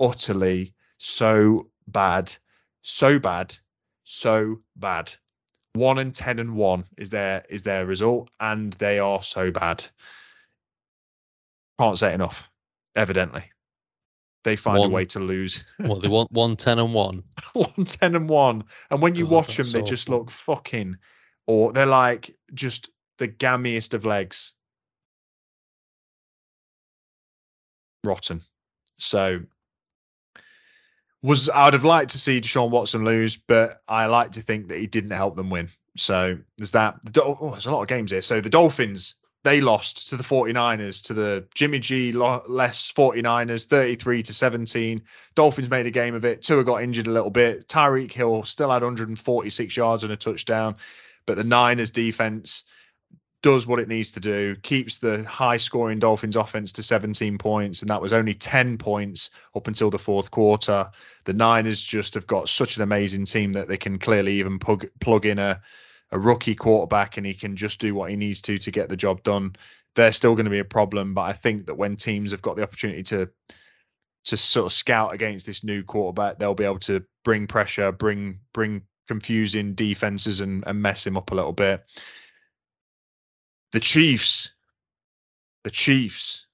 [0.00, 2.34] utterly so bad.
[2.82, 3.54] So bad.
[4.04, 5.14] So bad.
[5.74, 9.84] One and ten and one is their is their result, and they are so bad.
[11.80, 12.48] Can't say it enough.
[12.94, 13.44] Evidently,
[14.44, 15.64] they find One- a way to lose.
[15.78, 17.24] What they want one ten and one.
[17.54, 20.96] one ten and one, and when you God, watch them, they just look fucking,
[21.46, 24.54] or they're like just the gammiest of legs.
[28.04, 28.42] Rotten.
[28.98, 29.40] So
[31.22, 34.68] was I would have liked to see Deshaun Watson lose, but I like to think
[34.68, 35.70] that he didn't help them win.
[35.96, 36.96] So there's that.
[37.16, 38.20] Oh, there's a lot of games here.
[38.20, 44.22] So the Dolphins, they lost to the 49ers, to the Jimmy G less 49ers, 33
[44.22, 45.02] to 17.
[45.34, 46.42] Dolphins made a game of it.
[46.42, 47.66] Tua got injured a little bit.
[47.68, 50.76] Tyreek Hill still had 146 yards and a touchdown.
[51.26, 52.64] But the Niners defense
[53.44, 57.82] does what it needs to do, keeps the high scoring Dolphins offense to 17 points,
[57.82, 60.90] and that was only 10 points up until the fourth quarter.
[61.24, 64.86] The Niners just have got such an amazing team that they can clearly even plug,
[65.00, 65.60] plug in a,
[66.10, 68.96] a rookie quarterback and he can just do what he needs to to get the
[68.96, 69.54] job done.
[69.94, 72.56] They're still going to be a problem, but I think that when teams have got
[72.56, 73.28] the opportunity to
[74.24, 78.40] to sort of scout against this new quarterback, they'll be able to bring pressure, bring
[78.54, 81.84] bring confusing defenses and, and mess him up a little bit.
[83.72, 84.52] The Chiefs,
[85.64, 86.46] the Chiefs,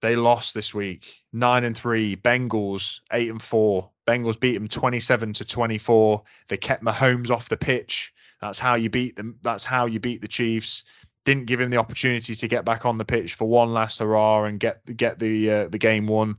[0.00, 1.22] they lost this week.
[1.32, 2.16] Nine and three.
[2.16, 3.90] Bengals eight and four.
[4.06, 6.22] Bengals beat them twenty-seven to twenty-four.
[6.48, 8.12] They kept Mahomes off the pitch.
[8.40, 9.36] That's how you beat them.
[9.42, 10.84] That's how you beat the Chiefs.
[11.24, 14.44] Didn't give him the opportunity to get back on the pitch for one last hurrah
[14.44, 16.36] and get get the uh, the game won.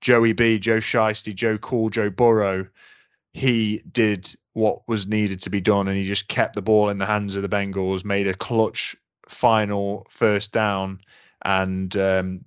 [0.00, 2.66] Joey B, Joe Shiesty, Joe Cool, Joe Burrow.
[3.32, 6.98] He did what was needed to be done, and he just kept the ball in
[6.98, 8.04] the hands of the Bengals.
[8.04, 8.96] Made a clutch
[9.28, 11.00] final first down,
[11.44, 12.44] and um,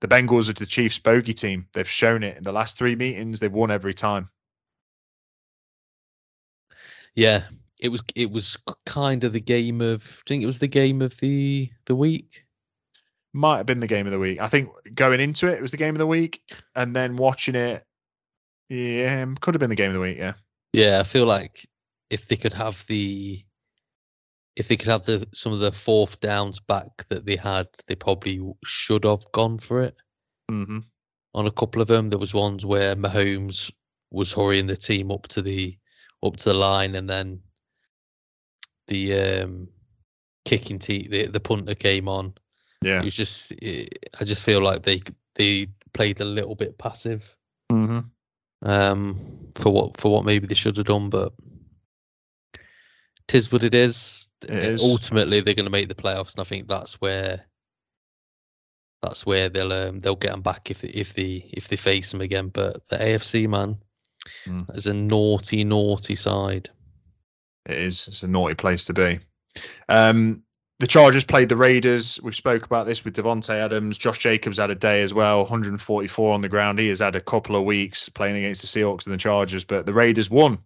[0.00, 1.68] the Bengals are the Chiefs' bogey team.
[1.72, 3.38] They've shown it in the last three meetings.
[3.38, 4.28] They've won every time.
[7.14, 7.44] Yeah,
[7.80, 10.02] it was it was kind of the game of.
[10.02, 12.44] I think it was the game of the the week.
[13.32, 14.40] Might have been the game of the week.
[14.40, 16.42] I think going into it, it was the game of the week,
[16.74, 17.86] and then watching it,
[18.68, 20.18] yeah, could have been the game of the week.
[20.18, 20.32] Yeah.
[20.76, 21.66] Yeah, I feel like
[22.10, 23.42] if they could have the
[24.56, 27.94] if they could have the some of the fourth downs back that they had, they
[27.94, 29.96] probably should have gone for it.
[30.50, 30.80] Mm-hmm.
[31.32, 33.72] On a couple of them, there was ones where Mahomes
[34.10, 35.74] was hurrying the team up to the
[36.22, 37.40] up to the line, and then
[38.86, 39.68] the um,
[40.44, 42.34] kicking team, the the punter came on.
[42.82, 42.98] Yeah.
[42.98, 45.00] It was just, it, I just feel like they
[45.36, 47.34] they played a little bit passive
[47.72, 48.00] Mm-hmm.
[48.62, 49.16] Um,
[49.54, 51.32] for what for what maybe they should have done, but
[53.28, 54.30] tis what it is.
[54.42, 54.82] It is.
[54.82, 57.40] Ultimately, they're going to make the playoffs, and I think that's where
[59.02, 62.10] that's where they'll um, they'll get them back if they, if they if they face
[62.10, 62.48] them again.
[62.48, 63.76] But the AFC man
[64.48, 64.76] Mm.
[64.76, 66.68] is a naughty naughty side.
[67.66, 68.08] It is.
[68.08, 69.20] It's a naughty place to be.
[69.88, 70.42] Um,
[70.78, 72.20] the Chargers played the Raiders.
[72.22, 73.96] We've spoke about this with Davante Adams.
[73.96, 76.78] Josh Jacobs had a day as well, 144 on the ground.
[76.78, 79.86] He has had a couple of weeks playing against the Seahawks and the Chargers, but
[79.86, 80.58] the Raiders won.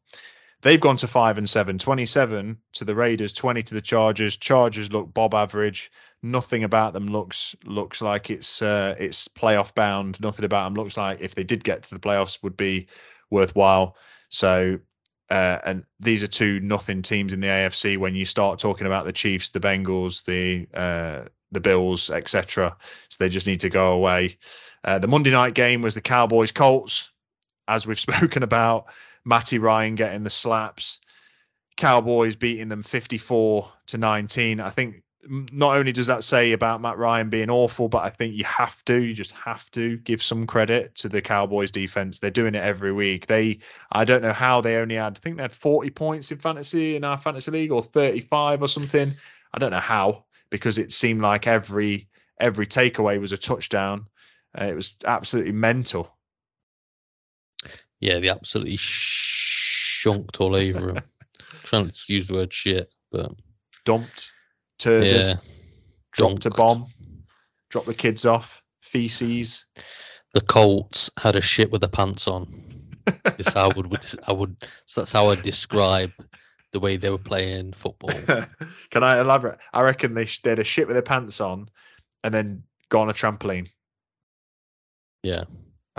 [0.62, 4.36] They've gone to five and seven, 27 to the Raiders, 20 to the Chargers.
[4.36, 5.90] Chargers look Bob average.
[6.22, 10.20] Nothing about them looks looks like it's uh, it's playoff bound.
[10.20, 12.88] Nothing about them looks like if they did get to the playoffs would be
[13.30, 13.96] worthwhile.
[14.28, 14.78] So
[15.30, 17.96] uh, and these are two nothing teams in the AFC.
[17.96, 22.76] When you start talking about the Chiefs, the Bengals, the uh, the Bills, etc.,
[23.08, 24.36] so they just need to go away.
[24.84, 27.10] Uh, the Monday night game was the Cowboys Colts,
[27.68, 28.86] as we've spoken about.
[29.24, 30.98] Matty Ryan getting the slaps.
[31.76, 34.60] Cowboys beating them 54 to 19.
[34.60, 38.34] I think not only does that say about Matt Ryan being awful, but I think
[38.34, 42.18] you have to, you just have to give some credit to the Cowboys defense.
[42.18, 43.26] They're doing it every week.
[43.26, 43.58] They,
[43.92, 46.96] I don't know how they only had, I think they had 40 points in fantasy
[46.96, 49.12] in our fantasy league or 35 or something.
[49.52, 52.08] I don't know how because it seemed like every
[52.38, 54.06] every takeaway was a touchdown.
[54.58, 56.16] Uh, it was absolutely mental.
[58.00, 60.98] Yeah, they absolutely shunked all over him.
[61.64, 63.32] trying to use the word shit, but
[63.84, 64.32] Dumped,
[64.80, 65.34] turded, yeah,
[66.12, 66.86] dropped a bomb,
[67.70, 69.66] dropped the kids off, feces.
[70.34, 72.48] the Colts had a shit with the pants on.
[73.38, 76.12] is how I would, would I would so that's how I describe
[76.72, 78.10] the way they were playing football.
[78.90, 79.58] Can I elaborate?
[79.72, 81.68] I reckon they had a shit with their pants on,
[82.24, 83.68] and then go on a trampoline.
[85.22, 85.44] Yeah,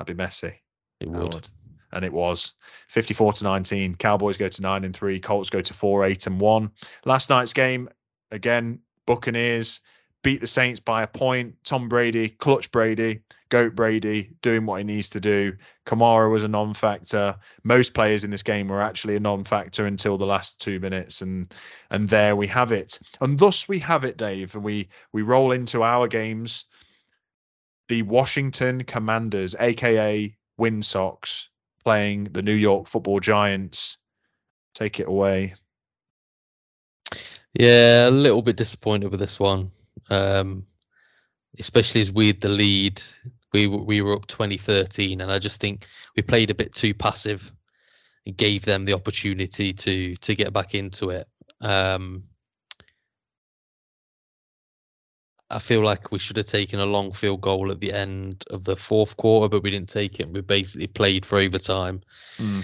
[0.02, 0.54] That'd be messy.
[1.00, 1.48] it That would.
[1.94, 2.54] And it was
[2.88, 3.96] 54 to 19.
[3.96, 5.20] Cowboys go to 9 and 3.
[5.20, 6.72] Colts go to 4 8 and 1.
[7.06, 7.90] Last night's game,
[8.32, 9.82] again, Buccaneers
[10.24, 11.56] beat the Saints by a point.
[11.64, 15.54] Tom Brady, clutch Brady, goat Brady, doing what he needs to do.
[15.86, 17.36] Kamara was a non factor.
[17.64, 21.22] Most players in this game were actually a non factor until the last two minutes.
[21.22, 21.52] And
[21.90, 23.00] and there we have it.
[23.20, 24.54] And thus we have it, Dave.
[24.56, 26.66] And we we roll into our games.
[27.88, 31.50] The Washington Commanders, aka Win Sox,
[31.84, 33.98] playing the New York Football Giants.
[34.74, 35.56] Take it away.
[37.54, 39.72] Yeah, a little bit disappointed with this one.
[40.10, 40.66] Um,
[41.60, 43.02] especially as we had the lead.
[43.54, 45.86] We we were up 2013, and I just think
[46.16, 47.52] we played a bit too passive.
[48.28, 51.28] and gave them the opportunity to to get back into it.
[51.60, 52.24] Um,
[55.50, 58.64] I feel like we should have taken a long field goal at the end of
[58.64, 60.30] the fourth quarter, but we didn't take it.
[60.30, 62.02] We basically played for overtime,
[62.38, 62.64] Mm.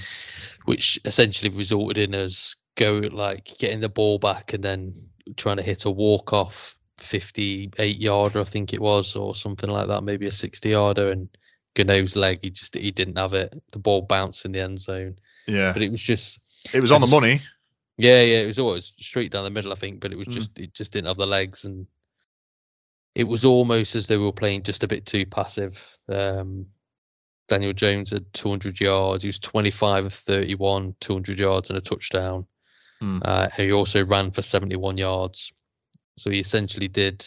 [0.65, 4.93] which essentially resulted in us go like getting the ball back and then
[5.35, 9.87] trying to hit a walk off 58 yarder, I think it was, or something like
[9.87, 11.11] that, maybe a 60 yarder.
[11.11, 11.27] And
[11.75, 13.61] Gano's leg, he just he didn't have it.
[13.71, 15.17] The ball bounced in the end zone,
[15.47, 16.39] Yeah, but it was just
[16.73, 17.41] it was on the money.
[17.97, 20.33] yeah, yeah, it was always straight down the middle, I think, but it was Mm.
[20.33, 21.85] just it just didn't have the legs, and
[23.15, 25.97] it was almost as they were playing just a bit too passive.
[26.09, 26.67] Um,
[27.47, 29.23] Daniel Jones had 200 yards.
[29.23, 32.45] He was 25 of 31, 200 yards and a touchdown.
[33.01, 33.21] Mm.
[33.23, 35.51] Uh, and he also ran for 71 yards.
[36.17, 37.25] So he essentially did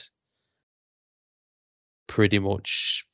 [2.07, 3.07] pretty much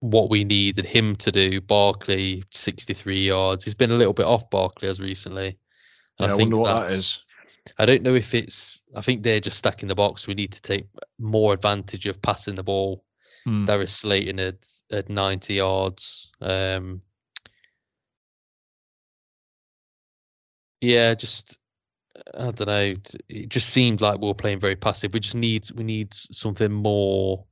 [0.00, 1.60] what we needed him to do.
[1.60, 3.64] Barkley, 63 yards.
[3.64, 5.58] He's been a little bit off Barkley as recently.
[6.18, 7.20] Yeah, And I wonder what that's-
[7.78, 8.82] I don't know if it's.
[8.94, 10.26] I think they're just stacking the box.
[10.26, 10.86] We need to take
[11.18, 13.04] more advantage of passing the ball.
[13.46, 13.66] Mm.
[13.66, 16.30] Darius Slayton at at 90 yards.
[16.42, 17.00] Um,
[20.84, 21.58] yeah, just
[22.38, 22.94] I don't know.
[23.28, 25.12] It just seemed like we were playing very passive.
[25.12, 27.44] We just need we need something more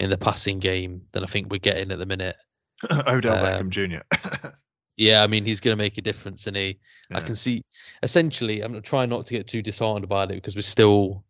[0.00, 2.36] in the passing game than I think we're getting at the minute.
[3.06, 4.48] Odell Um, Beckham Jr.
[4.96, 6.78] Yeah, I mean he's going to make a difference, and he.
[7.12, 7.62] I can see.
[8.04, 11.24] Essentially, I'm trying not to get too disheartened about it because we're still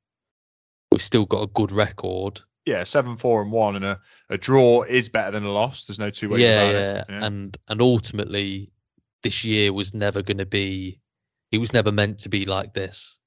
[0.92, 2.42] we've still got a good record.
[2.66, 5.86] yeah, seven, four, and one, and a, a draw is better than a loss.
[5.86, 7.04] There's no two ways yeah, about yeah, it.
[7.08, 7.24] Yeah.
[7.24, 8.70] and and ultimately,
[9.22, 11.00] this year was never going to be.
[11.54, 13.18] It was never meant to be like this.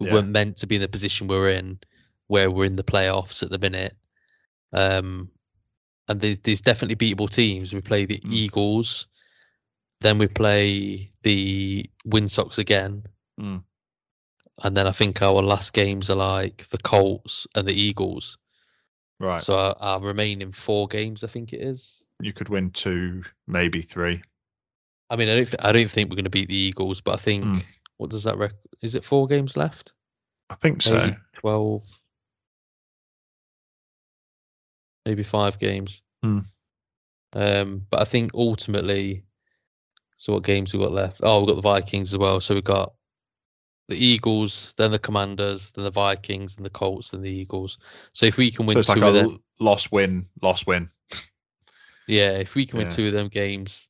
[0.00, 0.14] We Yeah.
[0.14, 1.78] weren't meant to be in the position we're in,
[2.26, 3.96] where we're in the playoffs at the minute.
[4.72, 5.30] Um,
[6.08, 7.72] and there's, there's definitely beatable teams.
[7.72, 8.32] We play the Mm.
[8.32, 9.06] Eagles,
[10.00, 13.04] then we play the Wind Sox again,
[13.40, 13.62] Mm.
[14.64, 18.36] and then I think our last games are like the Colts and the Eagles.
[19.20, 19.40] right.
[19.40, 22.04] So our, our remaining four games, I think it is.
[22.20, 24.22] you could win two, maybe three.
[25.10, 27.12] I mean, I don't, th- I don't think we're going to beat the Eagles, but
[27.14, 27.64] I think Mm.
[27.96, 28.52] What does that rec?
[28.82, 29.94] Is it four games left?
[30.50, 31.10] I think so.
[31.32, 31.84] Twelve,
[35.04, 36.02] maybe five games.
[36.22, 36.40] Hmm.
[37.32, 39.24] Um, but I think ultimately,
[40.16, 41.20] so what games we got left?
[41.22, 42.40] Oh, we've got the Vikings as well.
[42.40, 42.92] So we've got
[43.88, 47.78] the Eagles, then the Commanders, then the Vikings, and the Colts, and the Eagles.
[48.12, 50.66] So if we can win So it's two like of a them, loss win, loss
[50.66, 50.90] win.
[52.08, 53.88] yeah, if we can win two of them games,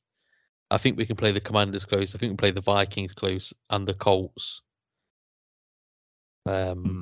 [0.69, 2.13] I think we can play the Commanders close.
[2.13, 4.61] I think we can play the Vikings close and the Colts.
[6.45, 7.01] Um, Hmm.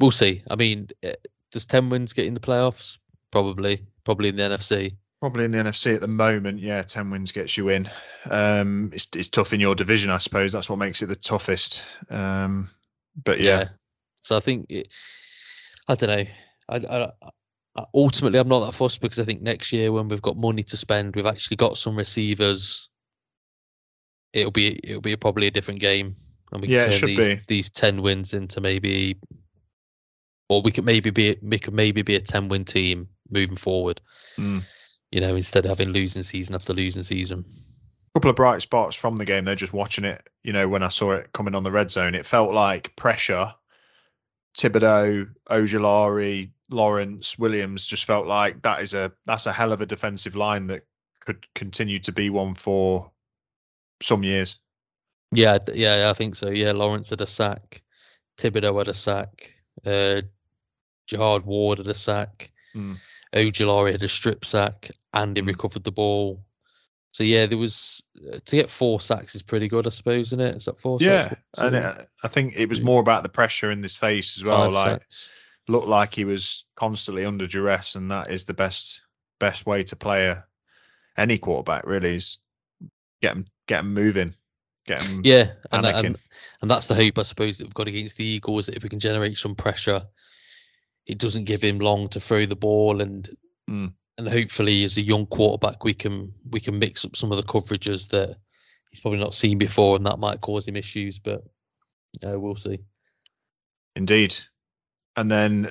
[0.00, 0.42] we'll see.
[0.50, 1.14] I mean, eh,
[1.50, 2.98] does ten wins get in the playoffs?
[3.30, 4.96] Probably, probably in the NFC.
[5.20, 7.88] Probably in the NFC at the moment, yeah, ten wins gets you in.
[8.30, 10.52] Um, it's it's tough in your division, I suppose.
[10.52, 11.82] That's what makes it the toughest.
[12.10, 12.70] Um,
[13.24, 13.68] but yeah,
[14.22, 14.88] So I think it,
[15.88, 16.24] I don't know.
[16.68, 17.30] I, I, I
[17.94, 20.76] ultimately I'm not that fussed because I think next year when we've got money to
[20.76, 22.88] spend, we've actually got some receivers.
[24.32, 26.16] It'll be it'll be probably a different game,
[26.52, 27.40] and we Yeah, can turn these be.
[27.46, 29.16] these ten wins into maybe,
[30.48, 34.00] or we could maybe be we could maybe be a ten win team moving forward.
[34.38, 34.62] Mm.
[35.12, 37.44] You know, instead of having losing season after losing season.
[38.14, 39.44] A couple of bright spots from the game.
[39.44, 40.28] They're just watching it.
[40.42, 43.54] You know, when I saw it coming on the red zone, it felt like pressure.
[44.56, 49.86] Thibodeaux, Ojulari, Lawrence, Williams just felt like that is a that's a hell of a
[49.86, 50.82] defensive line that
[51.20, 53.10] could continue to be one for
[54.02, 54.58] some years.
[55.32, 56.50] Yeah, yeah, I think so.
[56.50, 57.82] Yeah, Lawrence had a sack,
[58.38, 60.22] Thibodeaux had a sack, uh,
[61.06, 62.96] Jihad Ward had a sack, Mm.
[63.34, 65.46] Ojulari had a strip sack, and he Mm.
[65.46, 66.44] recovered the ball.
[67.14, 68.02] So yeah, there was
[68.32, 70.56] uh, to get four sacks is pretty good, I suppose, isn't it?
[70.56, 70.98] Is that four?
[71.00, 71.40] Yeah, sacks?
[71.58, 74.64] and it, I think it was more about the pressure in his face as well.
[74.64, 75.30] five Like sacks.
[75.68, 79.00] looked like he was constantly under duress, and that is the best
[79.38, 80.44] best way to play a
[81.16, 81.86] any quarterback.
[81.86, 82.38] Really is
[83.22, 84.34] get him get him moving,
[84.84, 86.18] get him Yeah, and, and
[86.62, 88.66] and that's the hope, I suppose, that we've got against the Eagles.
[88.66, 90.02] That if we can generate some pressure,
[91.06, 93.30] it doesn't give him long to throw the ball, and
[93.70, 93.92] Mm.
[94.16, 97.42] And hopefully, as a young quarterback, we can we can mix up some of the
[97.42, 98.36] coverages that
[98.90, 101.18] he's probably not seen before, and that might cause him issues.
[101.18, 101.42] But
[102.26, 102.78] uh, we'll see.
[103.96, 104.36] Indeed.
[105.16, 105.70] And then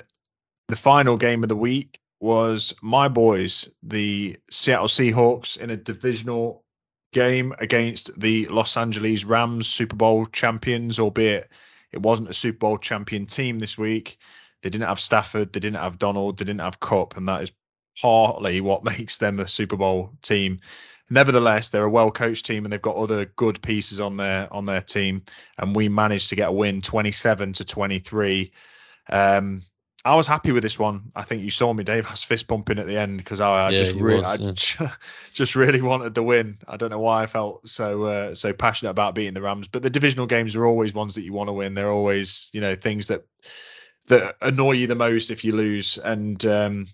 [0.68, 6.64] the final game of the week was my boys, the Seattle Seahawks, in a divisional
[7.12, 11.50] game against the Los Angeles Rams, Super Bowl champions, albeit
[11.92, 14.18] it wasn't a Super Bowl champion team this week.
[14.62, 17.52] They didn't have Stafford, they didn't have Donald, they didn't have Kupp, and that is
[18.02, 20.58] partly what makes them a Super Bowl team.
[21.10, 24.66] Nevertheless, they're a well coached team and they've got other good pieces on their on
[24.66, 25.24] their team.
[25.58, 28.52] And we managed to get a win, twenty seven to twenty three.
[29.10, 29.62] Um,
[30.06, 31.12] I was happy with this one.
[31.16, 32.06] I think you saw me, Dave.
[32.08, 34.40] I was fist bumping at the end because I, I Yeah, just really, was,
[34.80, 34.92] I
[35.34, 36.58] just really wanted the win.
[36.68, 39.84] I don't know why I felt so uh, so passionate about beating the Rams, but
[39.84, 41.74] the divisional games are always ones that you want to win.
[41.74, 43.26] They're always, you know, things that
[44.08, 45.98] that annoy you the most if you lose.
[46.00, 46.88] And um,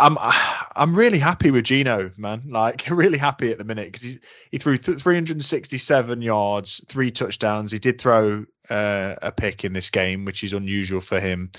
[0.00, 0.16] I'm
[0.76, 2.42] I'm really happy with Geno, man.
[2.46, 4.18] Like really happy at the minute because he
[4.50, 7.72] he threw th- 367 yards, three touchdowns.
[7.72, 11.50] He did throw uh, a pick in this game, which is unusual for him.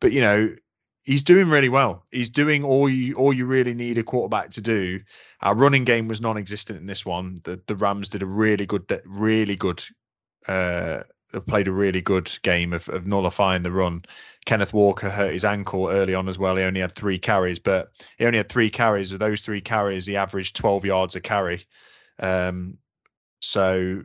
[0.00, 0.54] But you know,
[1.02, 2.04] he's doing really well.
[2.10, 5.00] He's doing all you all you really need a quarterback to do.
[5.42, 7.36] Our running game was non-existent in this one.
[7.44, 9.82] The the Rams did a really good, really good.
[10.46, 11.02] Uh,
[11.46, 14.02] played a really good game of, of nullifying the run.
[14.44, 16.56] Kenneth Walker hurt his ankle early on as well.
[16.56, 19.12] He only had three carries, but he only had three carries.
[19.12, 21.64] Of those three carries, he averaged 12 yards a carry.
[22.18, 22.78] Um,
[23.40, 24.02] so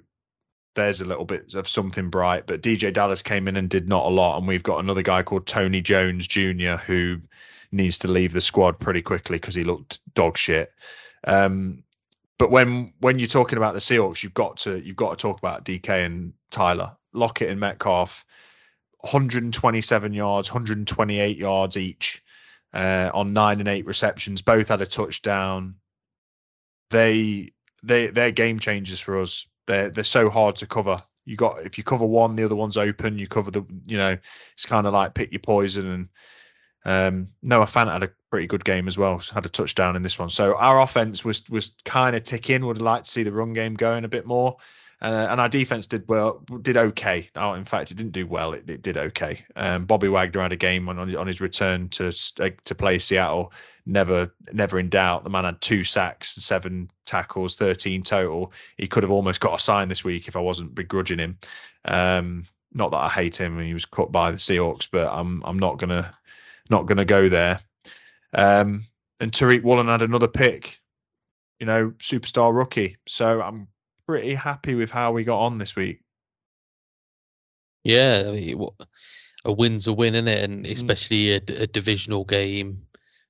[0.75, 2.45] there's a little bit of something bright.
[2.45, 4.37] But DeeJay Dallas came in and did not a lot.
[4.37, 6.75] And we've got another guy called Tony Jones Jr.
[6.85, 7.17] who
[7.71, 10.71] needs to leave the squad pretty quickly because he looked dog shit.
[11.25, 11.83] Um,
[12.37, 15.39] but when when you're talking about the Seahawks, you've got to you've got to talk
[15.39, 18.23] about DK and Tyler Lockett and Metcalf.
[19.01, 22.23] 127 yards, 128 yards each
[22.73, 24.41] uh, on nine and eight receptions.
[24.41, 25.75] Both had a touchdown.
[26.89, 27.51] They
[27.83, 29.45] they they're game changers for us.
[29.67, 31.01] They're they're so hard to cover.
[31.25, 33.19] You got if you cover one, the other one's open.
[33.19, 34.17] You cover the you know
[34.53, 35.87] it's kind of like pick your poison.
[35.87, 36.09] And
[36.85, 39.21] um, Noah Fant had a pretty good game as well.
[39.33, 40.29] Had a touchdown in this one.
[40.29, 42.65] So our offense was was kind of ticking.
[42.65, 44.57] Would like to see the run game going a bit more.
[44.99, 47.29] Uh, and our defense did well, did okay.
[47.35, 48.53] Oh, in fact, it didn't do well.
[48.53, 49.43] It, it did okay.
[49.55, 53.53] Um, Bobby Wagner had a game on on his return to to play Seattle.
[53.85, 55.23] Never, never in doubt.
[55.23, 58.51] The man had two sacks, seven tackles, thirteen total.
[58.77, 61.37] He could have almost got a sign this week if I wasn't begrudging him.
[61.85, 63.59] Um, not that I hate him.
[63.59, 66.11] He was cut by the Seahawks, but I'm I'm not gonna
[66.71, 67.59] not gonna go there.
[68.33, 68.83] Um,
[69.19, 70.79] and Tariq Woolen had another pick.
[71.59, 72.97] You know, superstar rookie.
[73.07, 73.67] So I'm
[74.07, 76.01] pretty happy with how we got on this week.
[77.83, 78.67] Yeah, I mean,
[79.45, 80.43] a win's a win, isn't it?
[80.43, 82.81] And especially a, a, divisional game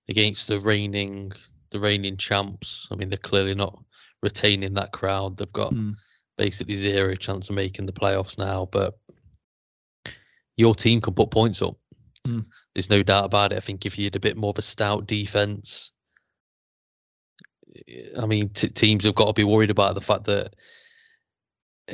[0.10, 1.32] against the reigning
[1.70, 2.88] the reigning champs.
[2.92, 3.78] I mean, they're clearly not
[4.24, 5.38] retaining that crowd.
[5.38, 5.94] They've got mm.
[6.38, 8.68] basically zero chance of making the playoffs now.
[8.72, 8.98] But
[10.56, 11.76] your team can put points up.
[12.26, 12.46] Mm.
[12.74, 13.58] There's no doubt about it.
[13.58, 15.92] I think if you had a bit more of a stout defense,
[18.20, 20.56] I mean, t- teams have got to be worried about the fact that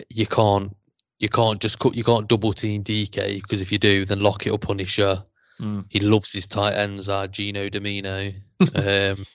[0.09, 0.75] you can't
[1.19, 4.45] you can't just cut you can't double team DK because if you do, then lock
[4.45, 5.23] it up Punisher.
[5.59, 5.85] Mm.
[5.89, 8.31] He loves his tight ends, are Geno Domino.
[8.75, 9.25] um,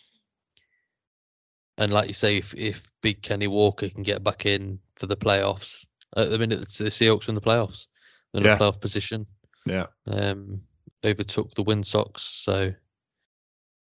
[1.79, 5.17] and like you say, if, if Big Kenny Walker can get back in for the
[5.17, 5.87] playoffs,
[6.17, 7.87] at the minute the Seahawks in the playoffs,
[8.35, 8.55] in yeah.
[8.55, 9.27] a playoff position.
[9.65, 9.87] Yeah.
[10.07, 10.61] Um,
[11.05, 12.73] overtook the Wind Sox, so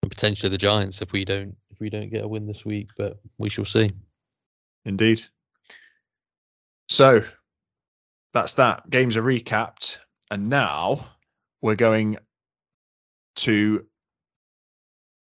[0.01, 3.19] and potentially the Giants if we don't we don't get a win this week, but
[3.37, 3.91] we shall see.
[4.85, 5.21] Indeed.
[6.87, 7.23] So
[8.33, 8.89] that's that.
[8.89, 9.97] Games are recapped,
[10.31, 11.05] and now
[11.61, 12.17] we're going
[13.35, 13.85] to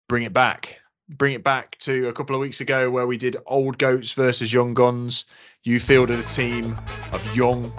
[0.09, 0.79] bring it back.
[1.09, 4.51] Bring it back to a couple of weeks ago where we did old goats versus
[4.51, 5.25] young guns.
[5.63, 6.75] You fielded a team
[7.11, 7.71] of young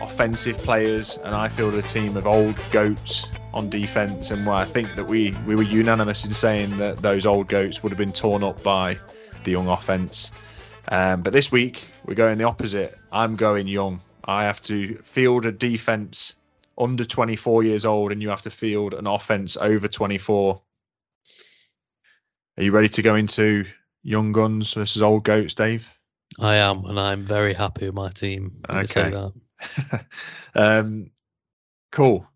[0.00, 4.30] offensive players, and I fielded a team of old goats on defense.
[4.30, 7.82] And why I think that we we were unanimous in saying that those old goats
[7.82, 8.96] would have been torn up by
[9.44, 10.32] the young offense.
[10.88, 12.98] Um, but this week we're going the opposite.
[13.12, 14.00] I'm going young.
[14.24, 16.36] I have to field a defense
[16.78, 20.60] under 24 years old, and you have to field an offense over 24.
[22.56, 23.64] Are you ready to go into
[24.02, 25.92] young guns versus old goats, Dave?
[26.38, 28.62] I am, and I'm very happy with my team.
[28.68, 29.12] Okay.
[30.54, 31.10] um,
[31.90, 32.26] cool.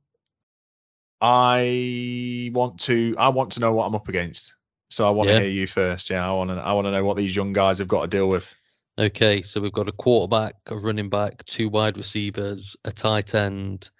[1.20, 3.14] I want to.
[3.18, 4.54] I want to know what I'm up against.
[4.90, 5.38] So I want yeah.
[5.38, 6.10] to hear you first.
[6.10, 6.56] Yeah, I want to.
[6.56, 8.54] I want to know what these young guys have got to deal with.
[8.98, 13.90] Okay, so we've got a quarterback, a running back, two wide receivers, a tight end,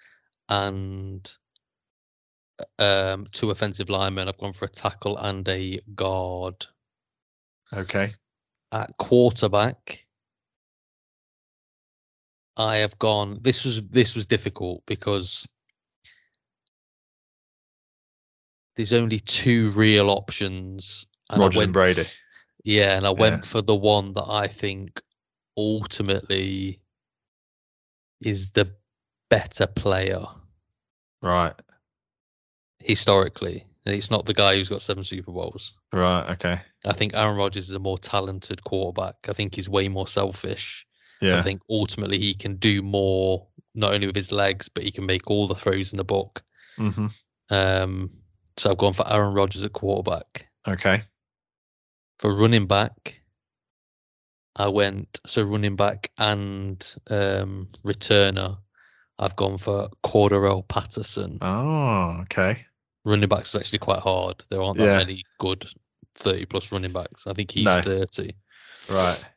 [0.49, 1.31] and
[2.79, 4.27] um, two offensive linemen.
[4.27, 6.65] I've gone for a tackle and a guard.
[7.73, 8.11] Okay.
[8.71, 10.05] At quarterback,
[12.57, 13.39] I have gone.
[13.41, 15.47] This was this was difficult because
[18.77, 21.05] there's only two real options.
[21.29, 22.03] And Rodgers and Brady.
[22.63, 25.01] Yeah, and I went for the one that I think
[25.57, 26.79] ultimately
[28.21, 28.71] is the
[29.29, 30.23] better player.
[31.21, 31.53] Right.
[32.79, 33.65] Historically.
[33.85, 35.73] and it's not the guy who's got seven Super Bowls.
[35.93, 36.29] Right.
[36.31, 36.59] Okay.
[36.85, 39.15] I think Aaron Rodgers is a more talented quarterback.
[39.29, 40.85] I think he's way more selfish.
[41.21, 41.39] Yeah.
[41.39, 45.05] I think ultimately he can do more, not only with his legs, but he can
[45.05, 46.43] make all the throws in the book.
[46.77, 47.07] hmm
[47.49, 48.11] Um,
[48.57, 50.47] so I've gone for Aaron Rodgers at quarterback.
[50.67, 51.01] Okay.
[52.19, 53.21] For running back,
[54.55, 58.57] I went so running back and um, returner.
[59.19, 61.37] I've gone for Cordarrelle Patterson.
[61.41, 62.19] Oh.
[62.23, 62.65] Okay.
[63.05, 64.43] Running backs is actually quite hard.
[64.49, 64.97] There aren't that Yeah.
[64.97, 65.65] many good
[66.15, 67.25] thirty plus running backs.
[67.27, 67.81] I think he's No.
[67.81, 68.35] thirty.
[68.89, 69.29] Right.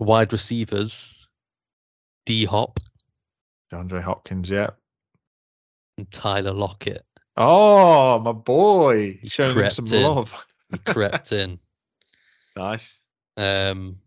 [0.00, 1.26] Wide receivers,
[2.26, 2.78] D Hop
[3.72, 4.48] DeAndre Hopkins.
[4.50, 4.70] Yeah.
[5.98, 7.04] and Tyler Lockett.
[7.36, 9.12] Oh, my boy.
[9.20, 10.02] He's showing him some in.
[10.02, 10.46] love.
[10.84, 11.58] Crept in.
[12.56, 13.00] Nice.
[13.36, 13.98] Um,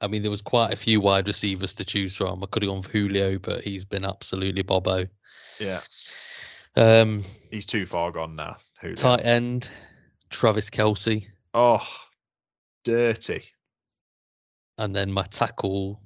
[0.00, 2.42] I mean, there was quite a few wide receivers to choose from.
[2.42, 5.06] I could have gone for Julio, but he's been absolutely Bobo.
[5.58, 5.80] Yeah.
[6.76, 8.56] Um, He's too far gone now.
[8.80, 8.94] Who?
[8.94, 9.68] tight end,
[10.30, 11.86] Travis Kelce, Oh,
[12.84, 13.42] dirty.
[14.78, 16.00] and then my tackle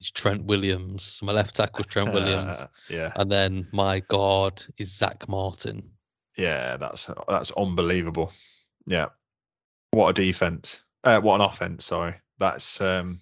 [0.00, 1.20] is Trent Williams.
[1.22, 3.12] My left tackle is Trent Williams, Uh, yeah.
[3.16, 5.82] and then my guard is Zack Martin.
[6.36, 6.76] Yeah.
[6.76, 8.32] That's that's unbelievable.
[8.86, 9.06] Yeah.
[9.92, 10.82] What a defense.
[11.04, 11.86] Uh, what an offense.
[11.86, 12.14] Sorry.
[12.38, 13.20] That's um.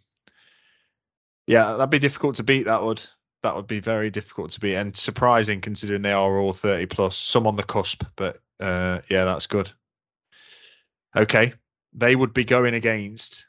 [1.47, 2.64] Yeah, that'd be difficult to beat.
[2.64, 3.03] That would
[3.43, 7.16] that would be very difficult to beat, and surprising considering they are all thirty plus.
[7.16, 9.70] Some on the cusp, but uh, yeah, that's good.
[11.14, 11.53] Okay,
[11.93, 13.47] they would be going against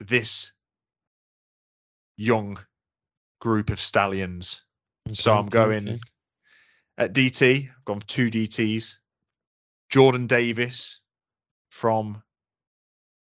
[0.00, 0.52] this
[2.16, 2.58] young
[3.40, 4.62] group of stallions.
[5.12, 6.00] So oh, I'm going okay.
[6.98, 7.68] at DT.
[7.68, 8.96] I've gone two DTs.
[9.88, 11.00] Jordan Davis
[11.70, 12.22] from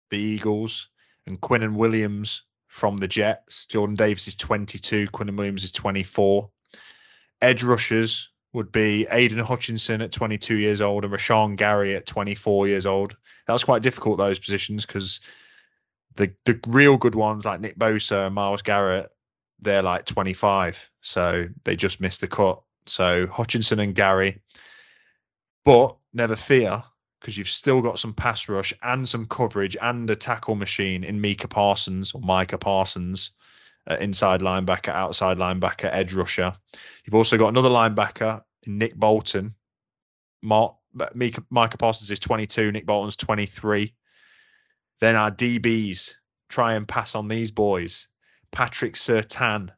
[0.10, 0.90] the Eagles
[1.26, 3.66] and Quinnen Williams from the Jets.
[3.66, 5.08] Jordan Davis is 22.
[5.08, 6.50] Quinnen Williams is 24.
[7.42, 12.68] Edge rushers would be Aidan Hutchinson at 22 years old and Rashan Gary at 24
[12.68, 13.16] years old.
[13.48, 15.20] That was quite difficult those positions because
[16.16, 19.14] the the real good ones like Nick Bosa and Myles Garrett,
[19.60, 22.62] they're like 25, so they just missed the cut.
[22.86, 24.42] So Hutchinson and Gary,
[25.64, 26.84] but never fear
[27.20, 31.22] because you've still got some pass rush and some coverage and a tackle machine in
[31.22, 33.32] Mika Parsons or Micah Parsons,
[33.88, 36.54] uh, inside linebacker, outside linebacker, edge rusher.
[37.06, 39.54] You've also got another linebacker, Nick Bolton.
[40.42, 40.76] Mark,
[41.14, 43.94] Mika, Micah Parsons is 22, Nick Bolton's 23.
[45.02, 46.14] Then our DBs
[46.48, 48.08] try and pass on these boys.
[48.52, 49.72] Patrick Surtain,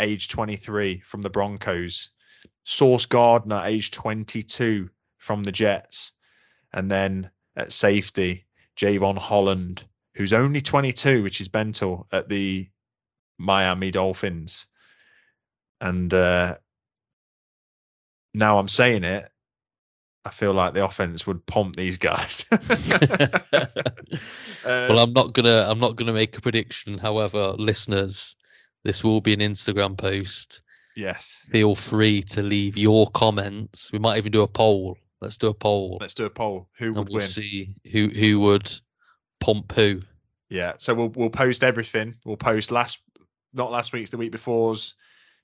[0.00, 2.10] age 23 from the Broncos.
[2.64, 4.88] Sauce Gardner, age 22
[5.18, 6.12] from the Jets.
[6.72, 8.46] And then at safety,
[8.76, 9.84] Jevon Holland,
[10.14, 12.68] who's only 22, which is mental at the
[13.38, 14.66] Miami Dolphins.
[15.80, 16.56] And uh,
[18.32, 19.30] now I'm saying it,
[20.24, 22.46] I feel like the offense would pump these guys.
[22.50, 22.58] Uh,
[24.64, 25.66] well, I'm not gonna.
[25.68, 26.96] I'm not gonna make a prediction.
[26.96, 28.36] However, listeners,
[28.84, 30.62] this will be an Instagram post.
[30.96, 31.46] yes.
[31.50, 33.92] Feel free to leave your comments.
[33.92, 34.96] We might even do a poll.
[35.20, 36.68] Let's do a poll, Let's do a poll.
[36.78, 37.22] Who would we'll win?
[37.26, 38.70] see who who would
[39.40, 40.02] pump who.
[40.50, 40.74] Yeah.
[40.78, 42.14] So we'll we'll post everything.
[42.24, 43.02] We'll post last
[43.54, 44.94] not last week's the week before's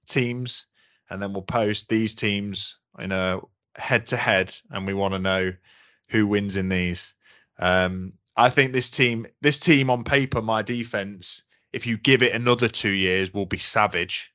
[0.07, 0.66] teams,
[1.09, 3.41] and then we'll post these teams in a
[3.77, 5.53] head to head, and we want to know
[6.09, 7.15] who wins in these.
[7.59, 11.43] Um, I think this team, this team on paper, my defense,
[11.73, 14.32] if you give it another two years, will be savage.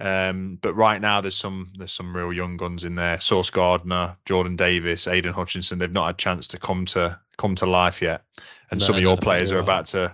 [0.00, 3.20] Um, but right now, there's some there's some real young guns in there.
[3.20, 5.78] Sauce Gardner, Jordan Davis, Aidan Hutchinson.
[5.78, 8.22] They've not had a chance to come to come to life yet,
[8.70, 9.64] and No, some of your no, players you're right.
[9.64, 10.12] about to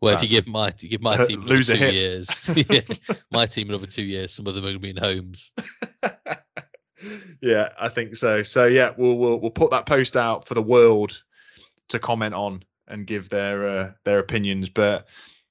[0.00, 2.80] Well, if you give my you give my team lose two years, yeah,
[3.30, 5.52] my team another two years, some of them are going to be in homes.
[7.40, 8.42] Yeah, I think so.
[8.42, 11.22] So yeah, we'll we'll we'll put that post out for the world
[11.88, 14.70] to comment on and give their uh, their opinions.
[14.70, 15.06] But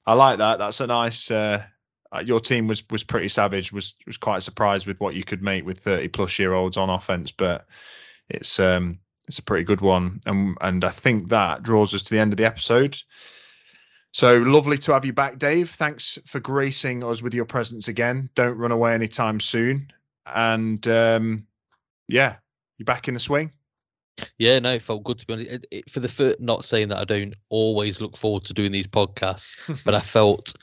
[0.05, 0.59] I like that.
[0.59, 1.29] That's a nice.
[1.31, 1.63] Uh,
[2.23, 3.73] your team was was pretty savage.
[3.73, 6.89] Was was quite surprised with what you could make with thirty plus year olds on
[6.89, 7.31] offense.
[7.31, 7.65] But
[8.29, 12.13] it's um it's a pretty good one, and and I think that draws us to
[12.13, 12.97] the end of the episode.
[14.11, 15.71] So lovely to have you back, Dave.
[15.71, 18.29] Thanks for gracing us with your presence again.
[18.35, 19.87] Don't run away anytime soon.
[20.25, 21.47] And um,
[22.07, 22.35] yeah,
[22.77, 23.51] you're back in the swing.
[24.37, 25.51] Yeah, no, it felt good to be honest.
[25.51, 28.71] It, it, for the first, not saying that I don't always look forward to doing
[28.71, 29.53] these podcasts,
[29.85, 30.53] but I felt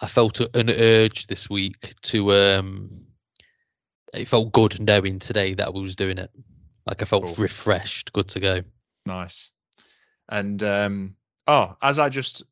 [0.00, 3.06] I felt an urge this week to um
[4.14, 6.30] it felt good knowing today that I was doing it.
[6.86, 7.34] Like I felt Cool.
[7.38, 8.62] refreshed, good to go.
[9.04, 9.50] Nice.
[10.28, 11.16] And um,
[11.46, 12.44] oh, as I just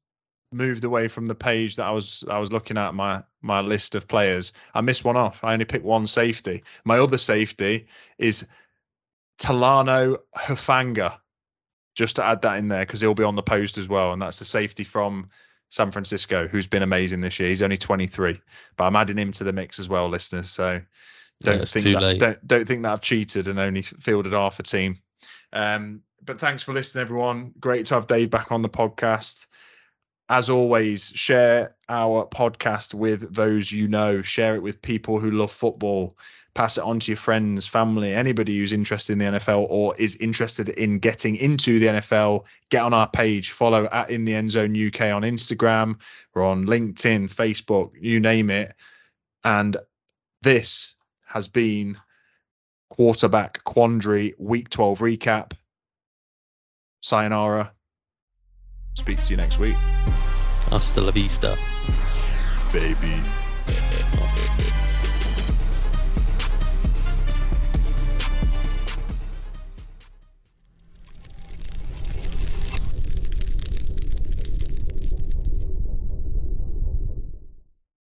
[0.54, 3.94] moved away from the page that I was I was looking at my my list
[3.94, 5.42] of players, I missed one off.
[5.44, 6.62] I only picked one safety.
[6.84, 7.86] My other safety
[8.18, 8.46] is
[9.38, 11.18] Talanoa Hufanga,
[11.94, 14.12] just to add that in there because he'll be on the post as well.
[14.12, 15.28] And that's the safety from
[15.68, 17.48] San Francisco who's been amazing this year.
[17.48, 18.40] He's only 23,
[18.76, 20.50] but I'm adding him to the mix as well, listeners.
[20.50, 20.80] So
[21.40, 22.20] don't Yeah, think that, late.
[22.20, 24.98] don't don't think that I've cheated and only fielded half a team.
[25.52, 27.52] Um, but thanks for listening, everyone.
[27.60, 29.46] Great to have Dave back on the podcast.
[30.30, 34.22] As always, share our podcast with those you know.
[34.22, 36.16] Share it with people who love football.
[36.54, 40.16] Pass it on to your friends, family, anybody who's interested in the NFL or is
[40.16, 42.44] interested in getting into the NFL.
[42.70, 45.96] Get on our page, follow at In the End Zone UK on Instagram.
[46.32, 48.72] We're on LinkedIn, Facebook, you name it.
[49.42, 49.76] And
[50.42, 50.94] this
[51.26, 51.98] has been
[52.88, 55.52] quarterback quandary week 12 recap.
[57.02, 57.72] Sayonara.
[58.94, 59.76] Speak to you next week,
[60.70, 61.56] Hasta la vista.
[62.72, 63.43] baby.